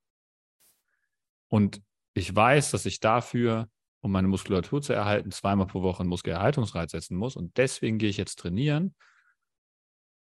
Und 1.47 1.81
ich 2.15 2.35
weiß, 2.35 2.71
dass 2.71 2.85
ich 2.85 2.99
dafür 2.99 3.69
um 4.01 4.11
meine 4.11 4.27
Muskulatur 4.27 4.81
zu 4.81 4.93
erhalten, 4.93 5.31
zweimal 5.31 5.67
pro 5.67 5.83
Woche 5.83 6.01
einen 6.01 6.09
Muskelerhaltungsreiz 6.09 6.91
setzen 6.91 7.15
muss 7.15 7.35
und 7.35 7.57
deswegen 7.57 7.99
gehe 7.99 8.09
ich 8.09 8.17
jetzt 8.17 8.39
trainieren, 8.39 8.95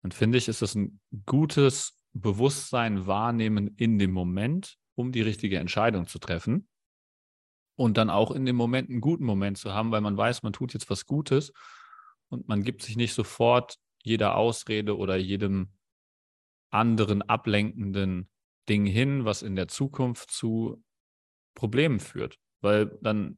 dann 0.02 0.12
finde 0.12 0.38
ich, 0.38 0.48
ist 0.48 0.62
das 0.62 0.76
ein 0.76 1.00
gutes 1.26 1.98
Bewusstsein 2.14 3.08
wahrnehmen 3.08 3.76
in 3.78 4.00
dem 4.00 4.12
Moment, 4.12 4.78
um 4.96 5.12
die 5.12 5.22
richtige 5.22 5.60
Entscheidung 5.60 6.08
zu 6.08 6.20
treffen. 6.20 6.68
Und 7.76 7.98
dann 7.98 8.10
auch 8.10 8.32
in 8.32 8.46
dem 8.46 8.56
Moment 8.56 8.90
einen 8.90 9.02
guten 9.02 9.24
Moment 9.24 9.58
zu 9.58 9.74
haben, 9.74 9.92
weil 9.92 10.02
man 10.02 10.18
weiß, 10.18 10.44
man 10.44 10.54
tut 10.54 10.74
jetzt 10.74 10.90
was 10.90 11.06
Gutes 11.06 11.54
und 12.30 12.48
man 12.48 12.64
gibt 12.64 12.84
sich 12.84 12.96
nicht 12.96 13.14
sofort 13.14 13.78
jeder 14.04 14.36
Ausrede 14.36 14.98
oder 14.98 15.16
jedem 15.16 15.70
anderen 16.70 17.22
ablenkenden 17.22 18.30
Ding 18.70 18.86
hin, 18.86 19.26
was 19.26 19.42
in 19.42 19.56
der 19.56 19.68
Zukunft 19.68 20.32
zu 20.32 20.84
Problemen 21.56 22.00
führt. 22.00 22.38
Weil 22.62 22.98
dann 23.02 23.38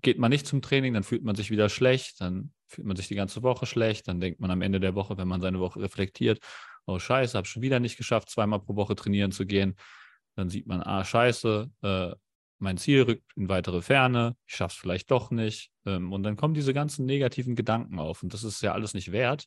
geht 0.00 0.18
man 0.18 0.30
nicht 0.30 0.46
zum 0.46 0.62
Training, 0.62 0.94
dann 0.94 1.04
fühlt 1.04 1.22
man 1.22 1.36
sich 1.36 1.50
wieder 1.50 1.68
schlecht, 1.68 2.20
dann 2.20 2.52
fühlt 2.66 2.86
man 2.86 2.96
sich 2.96 3.08
die 3.08 3.14
ganze 3.14 3.42
Woche 3.42 3.66
schlecht, 3.66 4.08
dann 4.08 4.20
denkt 4.20 4.40
man 4.40 4.50
am 4.50 4.62
Ende 4.62 4.80
der 4.80 4.94
Woche, 4.94 5.16
wenn 5.18 5.28
man 5.28 5.40
seine 5.40 5.60
Woche 5.60 5.80
reflektiert, 5.80 6.40
oh 6.86 6.98
scheiße, 6.98 7.36
habe 7.36 7.46
schon 7.46 7.62
wieder 7.62 7.80
nicht 7.80 7.96
geschafft, 7.96 8.30
zweimal 8.30 8.60
pro 8.60 8.76
Woche 8.76 8.94
trainieren 8.94 9.32
zu 9.32 9.46
gehen. 9.46 9.76
Dann 10.36 10.48
sieht 10.48 10.66
man, 10.66 10.82
ah 10.82 11.04
scheiße, 11.04 11.70
äh, 11.82 12.14
mein 12.58 12.78
Ziel 12.78 13.02
rückt 13.02 13.30
in 13.36 13.48
weitere 13.48 13.82
Ferne, 13.82 14.36
ich 14.46 14.54
schaffe 14.54 14.74
es 14.74 14.80
vielleicht 14.80 15.10
doch 15.10 15.30
nicht. 15.30 15.70
Ähm, 15.84 16.12
und 16.12 16.22
dann 16.22 16.36
kommen 16.36 16.54
diese 16.54 16.72
ganzen 16.72 17.06
negativen 17.06 17.56
Gedanken 17.56 17.98
auf 17.98 18.22
und 18.22 18.32
das 18.32 18.44
ist 18.44 18.62
ja 18.62 18.72
alles 18.72 18.94
nicht 18.94 19.12
wert. 19.12 19.46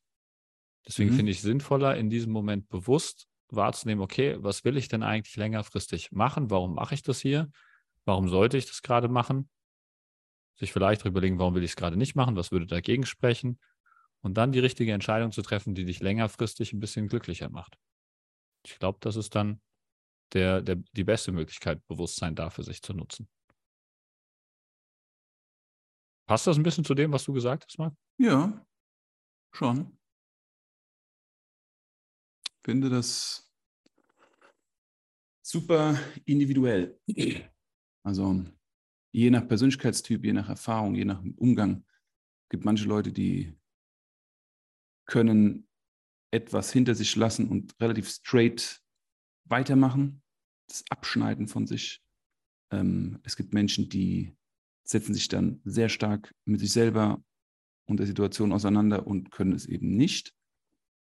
Deswegen 0.87 1.11
mhm. 1.11 1.15
finde 1.15 1.31
ich 1.31 1.41
sinnvoller, 1.41 1.95
in 1.95 2.09
diesem 2.09 2.31
Moment 2.31 2.69
bewusst 2.69 3.27
wahrzunehmen, 3.49 4.03
okay, 4.03 4.37
was 4.39 4.63
will 4.63 4.77
ich 4.77 4.87
denn 4.87 5.03
eigentlich 5.03 5.35
längerfristig 5.35 6.11
machen? 6.11 6.49
Warum 6.49 6.75
mache 6.75 6.95
ich 6.95 7.03
das 7.03 7.19
hier? 7.19 7.49
Warum 8.03 8.29
sollte 8.29 8.57
ich 8.57 8.65
das 8.65 8.81
gerade 8.81 9.07
machen? 9.07 9.49
Sich 10.55 10.71
vielleicht 10.71 11.05
überlegen, 11.05 11.39
warum 11.39 11.55
will 11.55 11.63
ich 11.63 11.71
es 11.71 11.75
gerade 11.75 11.97
nicht 11.97 12.15
machen? 12.15 12.35
Was 12.35 12.51
würde 12.51 12.65
dagegen 12.65 13.05
sprechen? 13.05 13.59
Und 14.25 14.33
dann 14.33 14.51
die 14.51 14.59
richtige 14.59 14.91
Entscheidung 14.91 15.31
zu 15.31 15.41
treffen, 15.43 15.75
die 15.75 15.85
dich 15.85 15.99
längerfristig 15.99 16.73
ein 16.73 16.79
bisschen 16.79 17.07
glücklicher 17.07 17.49
macht. 17.49 17.77
Ich 18.65 18.79
glaube, 18.79 18.97
das 19.01 19.15
ist 19.15 19.35
dann 19.35 19.61
der, 20.33 20.61
der, 20.61 20.77
die 20.93 21.03
beste 21.03 21.31
Möglichkeit, 21.31 21.85
Bewusstsein 21.87 22.35
dafür 22.35 22.63
sich 22.63 22.81
zu 22.81 22.93
nutzen. 22.93 23.29
Passt 26.27 26.47
das 26.47 26.57
ein 26.57 26.63
bisschen 26.63 26.83
zu 26.83 26.95
dem, 26.95 27.11
was 27.11 27.23
du 27.23 27.33
gesagt 27.33 27.65
hast, 27.65 27.77
Marc? 27.77 27.93
Ja, 28.17 28.65
schon 29.53 29.95
finde 32.65 32.89
das 32.89 33.47
super 35.45 35.99
individuell. 36.25 36.99
Also 38.03 38.43
je 39.11 39.29
nach 39.29 39.47
Persönlichkeitstyp, 39.47 40.25
je 40.25 40.33
nach 40.33 40.49
Erfahrung, 40.49 40.95
je 40.95 41.05
nach 41.05 41.23
Umgang 41.37 41.85
gibt 42.49 42.65
manche 42.65 42.87
Leute, 42.87 43.11
die 43.11 43.55
können 45.05 45.67
etwas 46.31 46.71
hinter 46.71 46.95
sich 46.95 47.15
lassen 47.15 47.47
und 47.47 47.75
relativ 47.79 48.09
straight 48.09 48.81
weitermachen, 49.45 50.21
das 50.67 50.83
Abschneiden 50.89 51.47
von 51.47 51.67
sich. 51.67 52.01
Ähm, 52.71 53.19
es 53.23 53.35
gibt 53.35 53.53
Menschen, 53.53 53.89
die 53.89 54.35
setzen 54.83 55.13
sich 55.13 55.27
dann 55.27 55.61
sehr 55.63 55.89
stark 55.89 56.33
mit 56.45 56.59
sich 56.59 56.71
selber 56.71 57.23
und 57.85 57.97
der 57.97 58.07
Situation 58.07 58.51
auseinander 58.51 59.07
und 59.07 59.31
können 59.31 59.53
es 59.53 59.65
eben 59.65 59.95
nicht. 59.95 60.33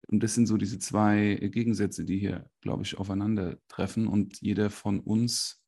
Und 0.07 0.23
das 0.23 0.35
sind 0.35 0.47
so 0.47 0.57
diese 0.57 0.79
zwei 0.79 1.35
Gegensätze, 1.35 2.05
die 2.05 2.19
hier, 2.19 2.51
glaube 2.61 2.83
ich, 2.83 2.97
aufeinandertreffen. 2.97 4.07
Und 4.07 4.41
jeder 4.41 4.71
von 4.71 5.01
uns 5.01 5.63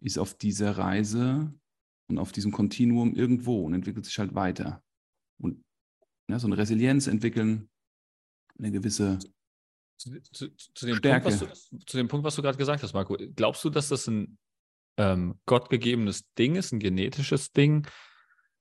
ist 0.00 0.18
auf 0.18 0.34
dieser 0.34 0.78
Reise 0.78 1.52
und 2.08 2.18
auf 2.18 2.32
diesem 2.32 2.52
Kontinuum 2.52 3.14
irgendwo 3.14 3.64
und 3.64 3.74
entwickelt 3.74 4.06
sich 4.06 4.18
halt 4.18 4.34
weiter. 4.34 4.82
Und 5.38 5.62
ja, 6.28 6.38
so 6.38 6.46
eine 6.46 6.58
Resilienz 6.58 7.06
entwickeln, 7.06 7.68
eine 8.58 8.70
gewisse 8.70 9.18
zu, 9.98 10.22
zu, 10.22 10.54
zu, 10.54 10.86
dem 10.86 10.96
Stärke. 10.96 11.28
Punkt, 11.30 11.42
du, 11.42 11.78
zu, 11.84 11.96
dem 11.96 12.08
Punkt, 12.08 12.24
was 12.24 12.36
du 12.36 12.42
gerade 12.42 12.56
gesagt 12.56 12.82
hast, 12.82 12.92
Marco, 12.92 13.16
glaubst 13.34 13.64
du, 13.64 13.70
dass 13.70 13.88
das 13.88 14.06
ein 14.06 14.38
ähm, 14.96 15.40
gottgegebenes 15.46 16.32
Ding 16.34 16.54
ist, 16.54 16.72
ein 16.72 16.78
genetisches 16.78 17.52
Ding, 17.52 17.86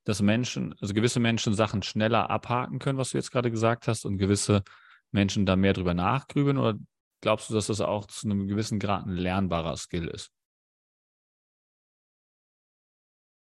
dass 0.03 0.21
Menschen, 0.21 0.73
also 0.79 0.93
gewisse 0.93 1.19
Menschen 1.19 1.53
Sachen 1.53 1.83
schneller 1.83 2.29
abhaken 2.29 2.79
können, 2.79 2.97
was 2.97 3.11
du 3.11 3.17
jetzt 3.17 3.31
gerade 3.31 3.51
gesagt 3.51 3.87
hast, 3.87 4.05
und 4.05 4.17
gewisse 4.17 4.63
Menschen 5.11 5.45
da 5.45 5.55
mehr 5.55 5.73
drüber 5.73 5.93
nachgrübeln? 5.93 6.57
Oder 6.57 6.79
glaubst 7.21 7.49
du, 7.49 7.53
dass 7.53 7.67
das 7.67 7.81
auch 7.81 8.07
zu 8.07 8.27
einem 8.27 8.47
gewissen 8.47 8.79
Grad 8.79 9.05
ein 9.05 9.15
lernbarer 9.15 9.77
Skill 9.77 10.07
ist? 10.07 10.31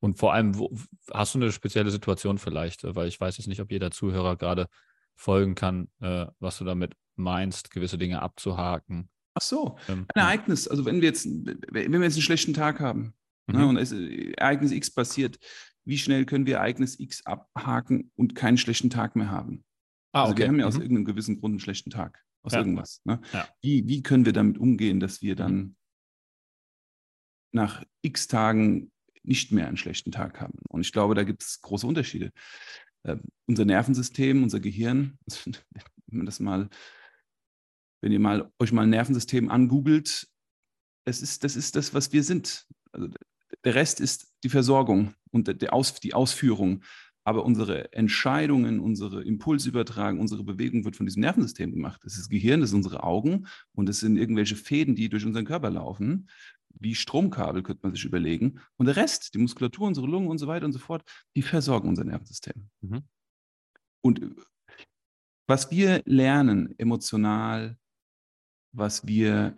Und 0.03 0.19
vor 0.19 0.35
allem, 0.35 0.59
wo, 0.59 0.77
hast 1.12 1.35
du 1.35 1.38
eine 1.38 1.53
spezielle 1.53 1.93
Situation 1.93 2.38
vielleicht? 2.38 2.83
Weil 2.83 3.07
ich 3.07 3.21
weiß 3.21 3.38
jetzt 3.38 3.47
nicht, 3.47 3.61
ob 3.61 3.71
jeder 3.71 3.93
Zuhörer 3.93 4.37
gerade 4.37 4.67
folgen 5.15 5.55
kann, 5.55 5.88
äh, 6.01 6.27
was 6.41 6.59
du 6.59 6.65
damit 6.65 6.97
meinst, 7.15 7.71
gewisse 7.71 7.99
Dinge 7.99 8.21
abzuhaken. 8.21 9.09
Ach 9.35 9.43
so, 9.43 9.79
ähm, 9.88 10.07
ein 10.12 10.21
Ereignis. 10.21 10.67
Also 10.67 10.85
wenn 10.85 11.01
wir 11.01 11.09
jetzt, 11.09 11.27
wenn 11.27 11.93
wir 11.93 12.03
jetzt 12.03 12.15
einen 12.15 12.23
schlechten 12.23 12.53
Tag 12.53 12.81
haben 12.81 13.15
ne, 13.47 13.55
mhm. 13.55 13.61
ne, 13.61 13.67
und 13.69 13.77
es, 13.77 13.93
äh, 13.93 14.33
Ereignis 14.33 14.73
X 14.73 14.91
passiert, 14.91 15.38
wie 15.85 15.99
schnell 15.99 16.25
können 16.25 16.47
wir 16.47 16.57
Ereignis 16.57 16.99
X 16.99 17.25
abhaken 17.25 18.11
und 18.17 18.35
keinen 18.35 18.59
schlechten 18.59 18.91
Tag 18.91 19.15
mehr 19.15 19.31
haben. 19.31 19.65
Ah, 20.11 20.25
also 20.25 20.37
wir 20.37 20.49
haben 20.49 20.59
ja 20.59 20.67
aus 20.67 20.75
mhm. 20.75 20.83
irgendeinem 20.83 21.05
gewissen 21.05 21.38
Grund 21.38 21.53
einen 21.53 21.61
schlechten 21.61 21.91
Tag, 21.91 22.25
aus 22.43 22.55
ja. 22.55 22.59
irgendwas. 22.59 23.01
Ne? 23.05 23.21
Ja. 23.33 23.49
Wie, 23.61 23.87
wie 23.87 24.03
können 24.03 24.27
wir 24.27 24.33
damit 24.33 24.59
umgehen, 24.59 24.99
dass 24.99 25.23
wir 25.23 25.37
dann 25.37 25.55
mhm. 25.55 25.77
nach 27.53 27.85
X 28.03 28.27
Tagen 28.27 28.91
nicht 29.25 29.53
mehr 29.53 29.69
einen 29.69 29.77
schlechten 29.77 30.13
Tag 30.13 30.41
haben? 30.41 30.59
Und 30.69 30.81
ich 30.81 30.93
glaube, 30.93 31.15
da 31.15 31.25
gibt 31.25 31.43
es 31.43 31.61
große 31.61 31.87
Unterschiede. 31.87 32.33
Äh, 33.05 33.17
unser 33.47 33.65
Nervensystem, 33.65 34.43
unser 34.43 34.61
Gehirn, 34.61 35.19
wenn 36.07 36.19
man 36.19 36.27
das 36.27 36.41
mal, 36.41 36.69
wenn 38.01 38.13
ihr 38.13 38.21
mal 38.21 38.51
euch 38.59 38.73
mal 38.73 38.83
ein 38.83 38.91
Nervensystem 38.91 39.51
angoogelt, 39.51 40.29
es 41.05 41.23
ist, 41.23 41.45
das 41.45 41.57
ist 41.57 41.77
das, 41.77 41.95
was 41.95 42.13
wir 42.13 42.23
sind. 42.23 42.67
Also 42.93 43.09
der 43.65 43.75
Rest 43.75 44.01
ist 44.01 44.33
die 44.45 44.49
Versorgung 44.49 45.15
und 45.31 45.63
die, 45.63 45.71
Aus, 45.71 45.95
die 46.01 46.15
Ausführung. 46.15 46.83
Aber 47.25 47.45
unsere 47.45 47.93
Entscheidungen, 47.93 48.81
unsere 48.81 49.23
Impulsübertragung, 49.23 50.19
unsere 50.19 50.43
Bewegung 50.43 50.85
wird 50.85 50.97
von 50.97 51.07
diesem 51.07 51.21
Nervensystem 51.21 51.71
gemacht. 51.71 52.01
Das 52.03 52.15
ist 52.15 52.23
das 52.23 52.29
Gehirn, 52.29 52.61
das 52.61 52.71
sind 52.71 52.79
unsere 52.79 53.05
Augen 53.05 53.47
und 53.75 53.89
das 53.89 54.01
sind 54.01 54.17
irgendwelche 54.17 54.57
Fäden, 54.57 54.97
die 54.97 55.09
durch 55.09 55.25
unseren 55.25 55.45
Körper 55.45 55.71
laufen. 55.71 56.29
Wie 56.79 56.95
Stromkabel 56.95 57.63
könnte 57.63 57.81
man 57.83 57.95
sich 57.95 58.05
überlegen. 58.05 58.61
Und 58.77 58.87
der 58.87 58.97
Rest, 58.97 59.35
die 59.35 59.39
Muskulatur, 59.39 59.87
unsere 59.87 60.07
Lungen 60.07 60.29
und 60.29 60.39
so 60.39 60.47
weiter 60.47 60.67
und 60.67 60.73
so 60.73 60.79
fort, 60.79 61.03
die 61.37 61.43
versorgen 61.43 61.89
unser 61.89 62.05
Nervensystem. 62.05 62.69
Mhm. 62.81 63.03
Und 64.05 64.37
was 65.47 65.71
wir 65.71 66.03
lernen 66.07 66.75
emotional, 66.79 67.77
was 68.75 69.07
wir 69.07 69.57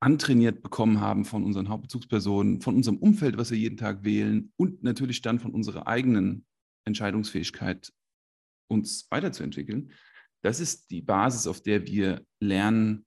antrainiert 0.00 0.62
bekommen 0.62 1.00
haben 1.00 1.24
von 1.24 1.44
unseren 1.44 1.68
Hauptbezugspersonen, 1.68 2.60
von 2.60 2.74
unserem 2.74 2.98
Umfeld, 2.98 3.36
was 3.36 3.52
wir 3.52 3.58
jeden 3.58 3.76
Tag 3.76 4.02
wählen 4.02 4.52
und 4.56 4.82
natürlich 4.82 5.22
dann 5.22 5.38
von 5.38 5.52
unserer 5.52 5.86
eigenen 5.86 6.44
Entscheidungsfähigkeit, 6.84 7.92
uns 8.68 9.06
weiterzuentwickeln. 9.10 9.92
Das 10.42 10.58
ist 10.58 10.90
die 10.90 11.02
Basis, 11.02 11.46
auf 11.46 11.60
der 11.62 11.86
wir 11.86 12.26
lernen, 12.40 13.06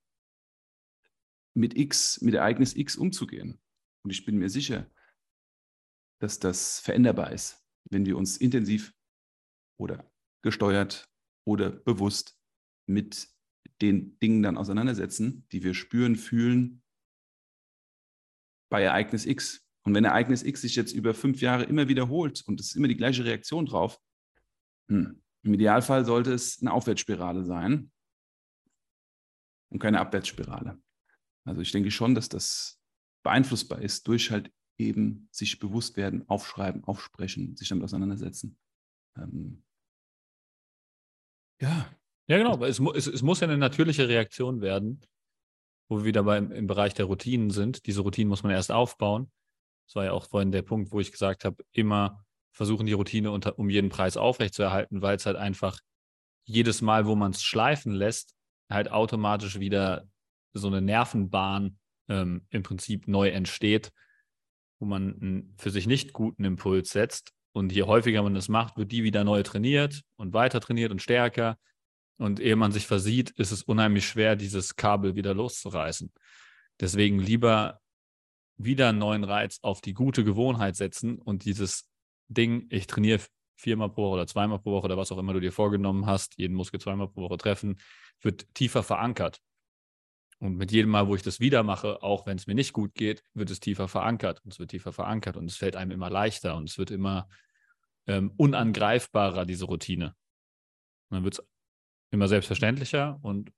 mit 1.56 1.76
X, 1.78 2.22
mit 2.22 2.36
Ereignis 2.36 2.76
X 2.76 2.96
umzugehen. 2.96 3.60
Und 4.04 4.12
ich 4.12 4.26
bin 4.26 4.38
mir 4.38 4.50
sicher, 4.50 4.90
dass 6.20 6.40
das 6.40 6.80
veränderbar 6.80 7.32
ist, 7.32 7.66
wenn 7.90 8.06
wir 8.06 8.18
uns 8.18 8.38
intensiv 8.38 8.94
oder 9.80 10.12
gesteuert 10.44 11.10
oder 11.46 11.70
bewusst 11.70 12.38
mit 12.88 13.30
den 13.82 14.18
Dingen 14.20 14.44
dann 14.44 14.58
auseinandersetzen, 14.58 15.48
die 15.52 15.64
wir 15.64 15.74
spüren, 15.74 16.16
fühlen 16.16 16.84
bei 18.70 18.84
Ereignis 18.84 19.26
X. 19.26 19.66
Und 19.84 19.94
wenn 19.94 20.06
Ereignis 20.06 20.44
X 20.44 20.62
sich 20.62 20.76
jetzt 20.76 20.94
über 20.94 21.14
fünf 21.14 21.42
Jahre 21.42 21.64
immer 21.64 21.88
wiederholt 21.88 22.44
und 22.48 22.60
es 22.60 22.68
ist 22.68 22.76
immer 22.76 22.88
die 22.88 22.98
gleiche 22.98 23.26
Reaktion 23.26 23.66
drauf, 23.66 24.00
hm, 24.90 25.22
im 25.44 25.54
Idealfall 25.54 26.06
sollte 26.06 26.34
es 26.34 26.60
eine 26.62 26.74
Aufwärtsspirale 26.74 27.44
sein 27.44 27.92
und 29.70 29.80
keine 29.80 30.00
Abwärtsspirale. 30.00 30.82
Also 31.46 31.62
ich 31.62 31.72
denke 31.72 31.92
schon, 31.92 32.16
dass 32.16 32.30
das 32.30 32.80
beeinflussbar 33.24 33.82
ist 33.82 34.08
durch 34.08 34.32
halt 34.32 34.52
eben 34.78 35.30
sich 35.32 35.60
bewusst 35.60 35.96
werden, 35.96 36.28
aufschreiben, 36.28 36.84
aufsprechen, 36.84 37.56
sich 37.56 37.70
damit 37.70 37.84
auseinandersetzen. 37.84 38.58
Ähm, 39.18 39.64
ja. 41.62 41.90
Ja, 42.28 42.38
genau. 42.38 42.64
Es, 42.66 42.80
es, 42.80 43.08
es 43.08 43.22
muss 43.22 43.40
ja 43.40 43.48
eine 43.48 43.58
natürliche 43.58 44.10
Reaktion 44.10 44.62
werden 44.62 45.06
wo 45.88 46.00
wir 46.00 46.06
wieder 46.06 46.24
beim, 46.24 46.52
im 46.52 46.68
Bereich 46.68 46.94
der 46.94 47.06
Routinen 47.06 47.50
sind. 47.50 47.86
Diese 47.86 48.02
Routinen 48.02 48.30
muss 48.30 48.44
man 48.44 48.52
erst 48.52 48.72
aufbauen. 48.72 49.32
Das 49.88 49.96
war 49.96 50.06
ja 50.06 50.12
auch 50.14 50.28
vorhin 50.28 50.52
der 50.52 50.64
Punkt, 50.64 50.92
wo 50.92 51.00
ich 51.00 51.12
gesagt 51.12 51.46
habe, 51.46 51.64
immer 51.72 52.26
versuchen, 52.52 52.86
die 52.86 52.94
Routine 52.94 53.32
unter, 53.32 53.60
um 53.60 53.70
jeden 53.70 53.90
Preis 53.90 54.18
aufrechtzuerhalten, 54.18 55.02
weil 55.02 55.18
es 55.18 55.26
halt 55.26 55.38
einfach 55.38 55.80
jedes 56.46 56.82
Mal, 56.82 57.06
wo 57.06 57.16
man 57.16 57.32
es 57.32 57.44
schleifen 57.44 57.94
lässt, 57.94 58.36
halt 58.70 58.92
automatisch 58.92 59.60
wieder 59.60 60.08
so 60.60 60.68
eine 60.68 60.82
Nervenbahn 60.82 61.78
ähm, 62.08 62.46
im 62.50 62.64
Prinzip 62.64 63.08
neu 63.08 63.30
entsteht, 63.30 63.92
wo 64.80 64.86
man 64.86 65.22
einen 65.22 65.56
für 65.58 65.72
sich 65.72 65.88
nicht 65.88 66.14
guten 66.14 66.44
Impuls 66.44 66.90
setzt. 66.90 67.34
Und 67.54 67.72
je 67.72 67.84
häufiger 67.84 68.22
man 68.22 68.34
das 68.34 68.50
macht, 68.50 68.78
wird 68.78 68.92
die 68.92 69.04
wieder 69.04 69.24
neu 69.24 69.42
trainiert 69.44 70.02
und 70.18 70.34
weiter 70.34 70.60
trainiert 70.60 70.92
und 70.92 71.02
stärker. 71.02 71.58
Und 72.18 72.40
ehe 72.40 72.56
man 72.56 72.72
sich 72.72 72.88
versieht, 72.88 73.32
ist 73.32 73.52
es 73.52 73.64
unheimlich 73.64 74.08
schwer, 74.08 74.36
dieses 74.36 74.76
Kabel 74.76 75.16
wieder 75.16 75.34
loszureißen. 75.34 76.12
Deswegen 76.80 77.20
lieber 77.20 77.80
wieder 78.58 78.90
einen 78.90 79.00
neuen 79.00 79.24
Reiz 79.24 79.60
auf 79.62 79.82
die 79.82 79.94
gute 79.94 80.24
Gewohnheit 80.24 80.76
setzen 80.76 81.18
und 81.18 81.46
dieses 81.46 81.90
Ding, 82.28 82.68
ich 82.70 82.88
trainiere 82.88 83.22
viermal 83.56 83.90
pro 83.90 84.04
Woche 84.04 84.14
oder 84.14 84.28
zweimal 84.28 84.60
pro 84.60 84.72
Woche 84.72 84.86
oder 84.86 84.98
was 84.98 85.12
auch 85.12 85.18
immer 85.18 85.34
du 85.34 85.40
dir 85.40 85.52
vorgenommen 85.52 86.06
hast, 86.06 86.38
jeden 86.38 86.56
Muskel 86.56 86.80
zweimal 86.80 87.08
pro 87.08 87.22
Woche 87.22 87.38
treffen, 87.38 87.80
wird 88.22 88.54
tiefer 88.54 88.84
verankert. 88.84 89.40
Und 90.40 90.58
mit 90.58 90.72
jedem 90.72 90.92
Mal, 90.92 91.08
wo 91.08 91.16
ich 91.16 91.22
das 91.22 91.40
wieder 91.40 91.64
mache, 91.64 92.04
auch 92.04 92.26
wenn 92.26 92.38
es 92.38 92.46
mir 92.46 92.56
nicht 92.56 92.74
gut 92.74 92.94
geht, 92.94 93.24
wird 93.34 93.50
es 93.50 93.60
tiefer 93.60 93.88
verankert 93.88 94.42
und 94.44 94.52
es 94.54 94.60
wird 94.60 94.72
tiefer 94.72 94.92
verankert 94.92 95.38
und 95.38 95.46
es 95.46 95.56
fällt 95.56 95.76
einem 95.76 95.92
immer 95.92 96.10
leichter 96.10 96.56
und 96.58 96.70
es 96.70 96.78
wird 96.78 96.92
immer 96.92 97.30
ähm, 98.08 98.34
unangreifbarer, 98.36 99.46
diese 99.46 99.66
Routine. 99.66 100.16
Und 101.10 101.16
dann 101.16 101.24
wird 101.24 101.40
es 101.40 101.48
immer 102.12 102.28
selbstverständlicher 102.28 103.20
und 103.22 103.52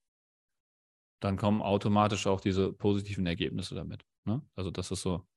dann 1.19 1.37
kommen 1.37 1.61
automatisch 1.61 2.27
auch 2.27 2.41
diese 2.41 2.71
positiven 2.73 3.25
Ergebnisse 3.25 3.73
damit. 3.73 4.05
Ne? 4.25 4.41
Also 4.55 4.69
das 4.69 4.91
ist 4.91 5.01
so 5.01 5.15
ein 5.17 5.27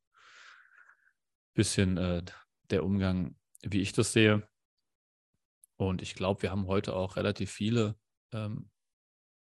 bisschen 1.54 1.96
äh, 1.96 2.22
der 2.70 2.84
Umgang, 2.84 3.36
wie 3.62 3.80
ich 3.80 3.92
das 3.92 4.12
sehe. 4.12 4.46
Und 5.76 6.02
ich 6.02 6.14
glaube, 6.14 6.42
wir 6.42 6.50
haben 6.50 6.66
heute 6.66 6.94
auch 6.94 7.16
relativ 7.16 7.50
viele 7.50 7.96
ähm, 8.32 8.70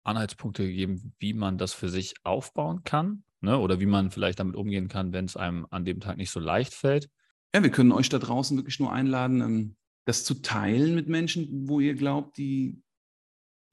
Anhaltspunkte 0.06 0.66
gegeben, 0.66 1.14
wie 1.18 1.34
man 1.34 1.58
das 1.58 1.72
für 1.72 1.88
sich 1.88 2.14
aufbauen 2.24 2.84
kann 2.84 3.24
ne? 3.40 3.58
oder 3.58 3.80
wie 3.80 3.86
man 3.86 4.10
vielleicht 4.10 4.40
damit 4.40 4.56
umgehen 4.56 4.88
kann, 4.88 5.12
wenn 5.12 5.24
es 5.24 5.36
einem 5.36 5.66
an 5.70 5.84
dem 5.84 6.00
Tag 6.00 6.16
nicht 6.16 6.30
so 6.30 6.40
leicht 6.40 6.74
fällt. 6.74 7.10
Ja, 7.54 7.62
wir 7.62 7.70
können 7.70 7.92
euch 7.92 8.08
da 8.08 8.18
draußen 8.18 8.56
wirklich 8.56 8.80
nur 8.80 8.92
einladen, 8.92 9.40
ähm, 9.40 9.76
das 10.04 10.24
zu 10.24 10.34
teilen 10.34 10.94
mit 10.94 11.08
Menschen, 11.08 11.68
wo 11.68 11.80
ihr 11.80 11.94
glaubt, 11.94 12.36
die 12.38 12.82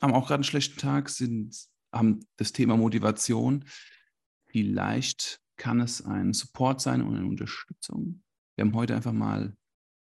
haben 0.01 0.13
auch 0.13 0.27
gerade 0.27 0.35
einen 0.35 0.43
schlechten 0.43 0.79
Tag, 0.79 1.09
sind, 1.09 1.55
haben 1.91 2.25
das 2.37 2.51
Thema 2.51 2.75
Motivation. 2.75 3.65
Vielleicht 4.47 5.39
kann 5.57 5.79
es 5.79 6.03
ein 6.03 6.33
Support 6.33 6.81
sein 6.81 7.01
und 7.01 7.15
eine 7.15 7.27
Unterstützung. 7.27 8.23
Wir 8.55 8.65
haben 8.65 8.73
heute 8.73 8.95
einfach 8.95 9.13
mal 9.13 9.55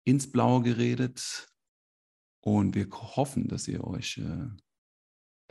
ins 0.06 0.32
Blaue 0.32 0.64
geredet 0.64 1.48
und 2.42 2.76
wir 2.76 2.90
hoffen, 2.90 3.48
dass 3.48 3.68
ihr 3.68 3.84
euch 3.84 4.18
äh, 4.18 4.48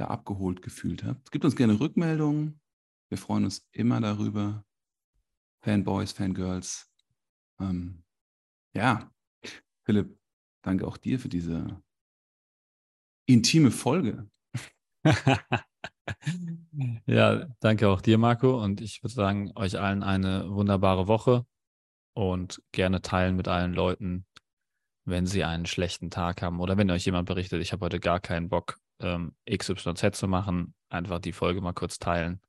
da 0.03 0.09
abgeholt 0.09 0.63
gefühlt 0.63 1.05
habt. 1.05 1.31
Gebt 1.31 1.45
uns 1.45 1.57
gerne 1.57 1.79
Rückmeldungen. 1.79 2.61
Wir 3.09 3.19
freuen 3.19 3.45
uns 3.45 3.69
immer 3.73 4.01
darüber. 4.01 4.65
Fanboys, 5.63 6.13
Fangirls. 6.13 6.91
Ähm, 7.61 8.03
ja, 8.75 9.13
Philipp, 9.85 10.19
danke 10.63 10.87
auch 10.87 10.97
dir 10.97 11.21
für 11.21 11.29
diese 11.29 11.81
intime 13.27 13.71
Folge. 13.71 14.29
ja, 17.07 17.47
danke 17.61 17.89
auch 17.89 18.01
dir, 18.01 18.19
Marco. 18.19 18.61
Und 18.63 18.81
ich 18.81 19.03
würde 19.05 19.15
sagen, 19.15 19.53
euch 19.55 19.79
allen 19.79 20.03
eine 20.03 20.51
wunderbare 20.51 21.07
Woche 21.07 21.47
und 22.15 22.61
gerne 22.73 23.03
teilen 23.03 23.37
mit 23.37 23.47
allen 23.47 23.73
Leuten, 23.73 24.27
wenn 25.05 25.27
sie 25.27 25.45
einen 25.45 25.67
schlechten 25.67 26.11
Tag 26.11 26.43
haben 26.43 26.61
oder 26.61 26.77
wenn 26.77 26.91
euch 26.91 27.05
jemand 27.05 27.27
berichtet, 27.27 27.61
ich 27.61 27.73
habe 27.73 27.85
heute 27.85 28.01
gar 28.01 28.21
keinen 28.21 28.49
Bock, 28.49 28.79
ähm, 29.01 29.35
XYZ 29.51 30.17
zu 30.17 30.29
machen, 30.29 30.75
einfach 30.89 31.19
die 31.19 31.33
Folge 31.33 31.61
mal 31.61 31.73
kurz 31.73 31.99
teilen. 31.99 32.41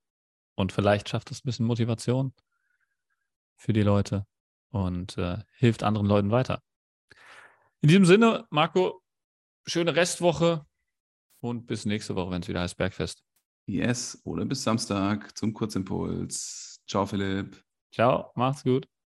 Und 0.55 0.71
vielleicht 0.71 1.09
schafft 1.09 1.31
es 1.31 1.39
ein 1.39 1.47
bisschen 1.47 1.65
Motivation 1.65 2.33
für 3.55 3.73
die 3.73 3.81
Leute 3.81 4.27
und 4.69 5.17
äh, 5.17 5.39
hilft 5.57 5.83
anderen 5.83 6.07
Leuten 6.07 6.31
weiter. 6.31 6.61
In 7.81 7.89
diesem 7.89 8.05
Sinne, 8.05 8.45
Marco, 8.49 9.01
schöne 9.65 9.95
Restwoche 9.95 10.65
und 11.41 11.65
bis 11.65 11.85
nächste 11.85 12.15
Woche, 12.15 12.31
wenn 12.31 12.41
es 12.41 12.47
wieder 12.47 12.61
heißt 12.61 12.77
Bergfest. 12.77 13.23
Yes, 13.65 14.21
oder 14.25 14.45
bis 14.45 14.63
Samstag 14.63 15.37
zum 15.37 15.53
Kurzimpuls. 15.53 16.81
Ciao, 16.87 17.05
Philipp. 17.05 17.63
Ciao, 17.91 18.31
macht's 18.35 18.63
gut. 18.63 18.92